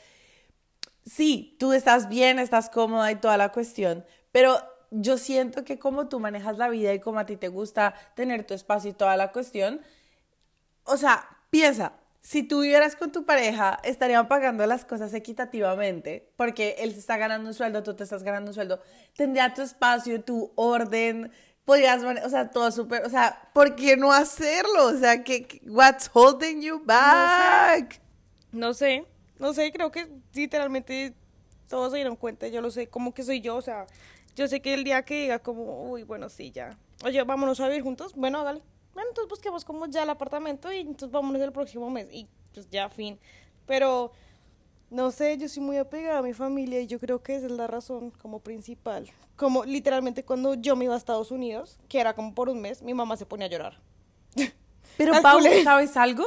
[1.05, 4.57] sí, tú estás bien, estás cómoda y toda la cuestión, pero
[4.91, 8.47] yo siento que como tú manejas la vida y como a ti te gusta tener
[8.47, 9.81] tu espacio y toda la cuestión,
[10.85, 16.77] o sea, piensa, si tú vivieras con tu pareja, estarían pagando las cosas equitativamente, porque
[16.79, 18.81] él se está ganando un sueldo, tú te estás ganando un sueldo,
[19.15, 21.33] tendría tu espacio, tu orden,
[21.65, 24.87] podrías, o sea, todo súper, o sea, ¿por qué no hacerlo?
[24.87, 28.01] O sea, ¿qué, what's holding you back?
[28.53, 29.07] No sé,
[29.39, 31.15] no sé, creo que literalmente
[31.69, 33.87] todos se dieron cuenta, yo lo sé, como que soy yo, o sea,
[34.37, 37.69] yo sé que el día que diga como, uy, bueno, sí, ya, oye, vámonos a
[37.69, 38.63] vivir juntos, bueno, dale,
[38.93, 42.69] bueno, entonces busquemos como ya el apartamento y entonces vámonos el próximo mes y pues
[42.71, 43.19] ya, fin,
[43.67, 44.13] pero
[44.95, 47.53] no sé, yo soy muy apegada a mi familia y yo creo que esa es
[47.53, 49.11] la razón como principal.
[49.35, 52.81] Como literalmente cuando yo me iba a Estados Unidos, que era como por un mes,
[52.81, 53.81] mi mamá se ponía a llorar.
[54.97, 56.25] Pero Paula, ¿sabes algo?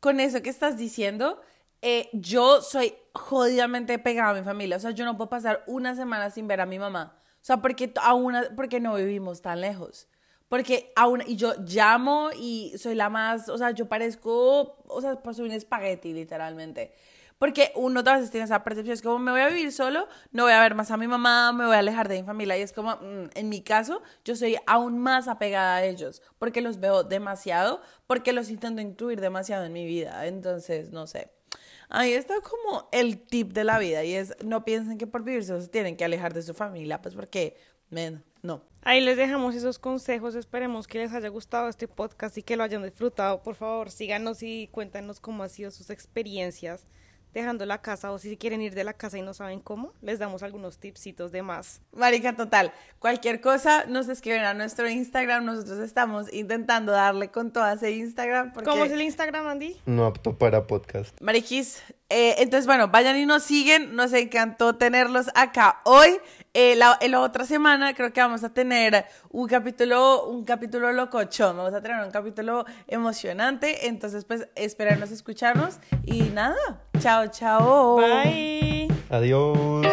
[0.00, 1.40] Con eso que estás diciendo,
[1.80, 4.76] eh, yo soy jodidamente pegada a mi familia.
[4.76, 7.16] O sea, yo no puedo pasar una semana sin ver a mi mamá.
[7.36, 10.08] O sea, porque, aún, porque no vivimos tan lejos.
[10.50, 15.18] Porque aún, y yo llamo y soy la más, o sea, yo parezco, o sea,
[15.32, 16.92] soy un espagueti, literalmente.
[17.38, 20.44] Porque uno a veces tiene esa percepción, es como me voy a vivir solo, no
[20.44, 22.56] voy a ver más a mi mamá, me voy a alejar de mi familia.
[22.56, 26.60] Y es como, mm, en mi caso, yo soy aún más apegada a ellos, porque
[26.60, 30.26] los veo demasiado, porque los intento incluir demasiado en mi vida.
[30.26, 31.30] Entonces, no sé.
[31.88, 35.44] Ahí está como el tip de la vida y es no piensen que por vivir
[35.44, 37.56] se tienen que alejar de su familia, pues porque,
[37.90, 38.62] men, no.
[38.82, 42.62] Ahí les dejamos esos consejos, esperemos que les haya gustado este podcast y que lo
[42.62, 43.42] hayan disfrutado.
[43.42, 46.86] Por favor, síganos y cuéntanos cómo han sido sus experiencias
[47.34, 50.18] dejando la casa o si quieren ir de la casa y no saben cómo, les
[50.18, 51.82] damos algunos tipsitos de más.
[51.92, 57.68] Marica, total, cualquier cosa nos escriben a nuestro Instagram, nosotros estamos intentando darle con todo
[57.70, 58.52] ese Instagram.
[58.64, 59.76] ¿Cómo es el Instagram, Andy?
[59.84, 61.20] No apto para podcast.
[61.20, 63.94] Mariquis, eh, entonces, bueno, vayan y nos siguen.
[63.94, 66.18] Nos encantó tenerlos acá hoy.
[66.52, 70.92] Eh, la, en la otra semana creo que vamos a tener un capítulo, un capítulo
[70.92, 71.56] locochón.
[71.56, 73.88] Vamos a tener un capítulo emocionante.
[73.88, 75.78] Entonces, pues, esperarnos escucharnos.
[76.04, 76.56] Y nada,
[77.00, 77.96] chao, chao.
[77.96, 78.88] Bye.
[79.10, 79.86] Adiós.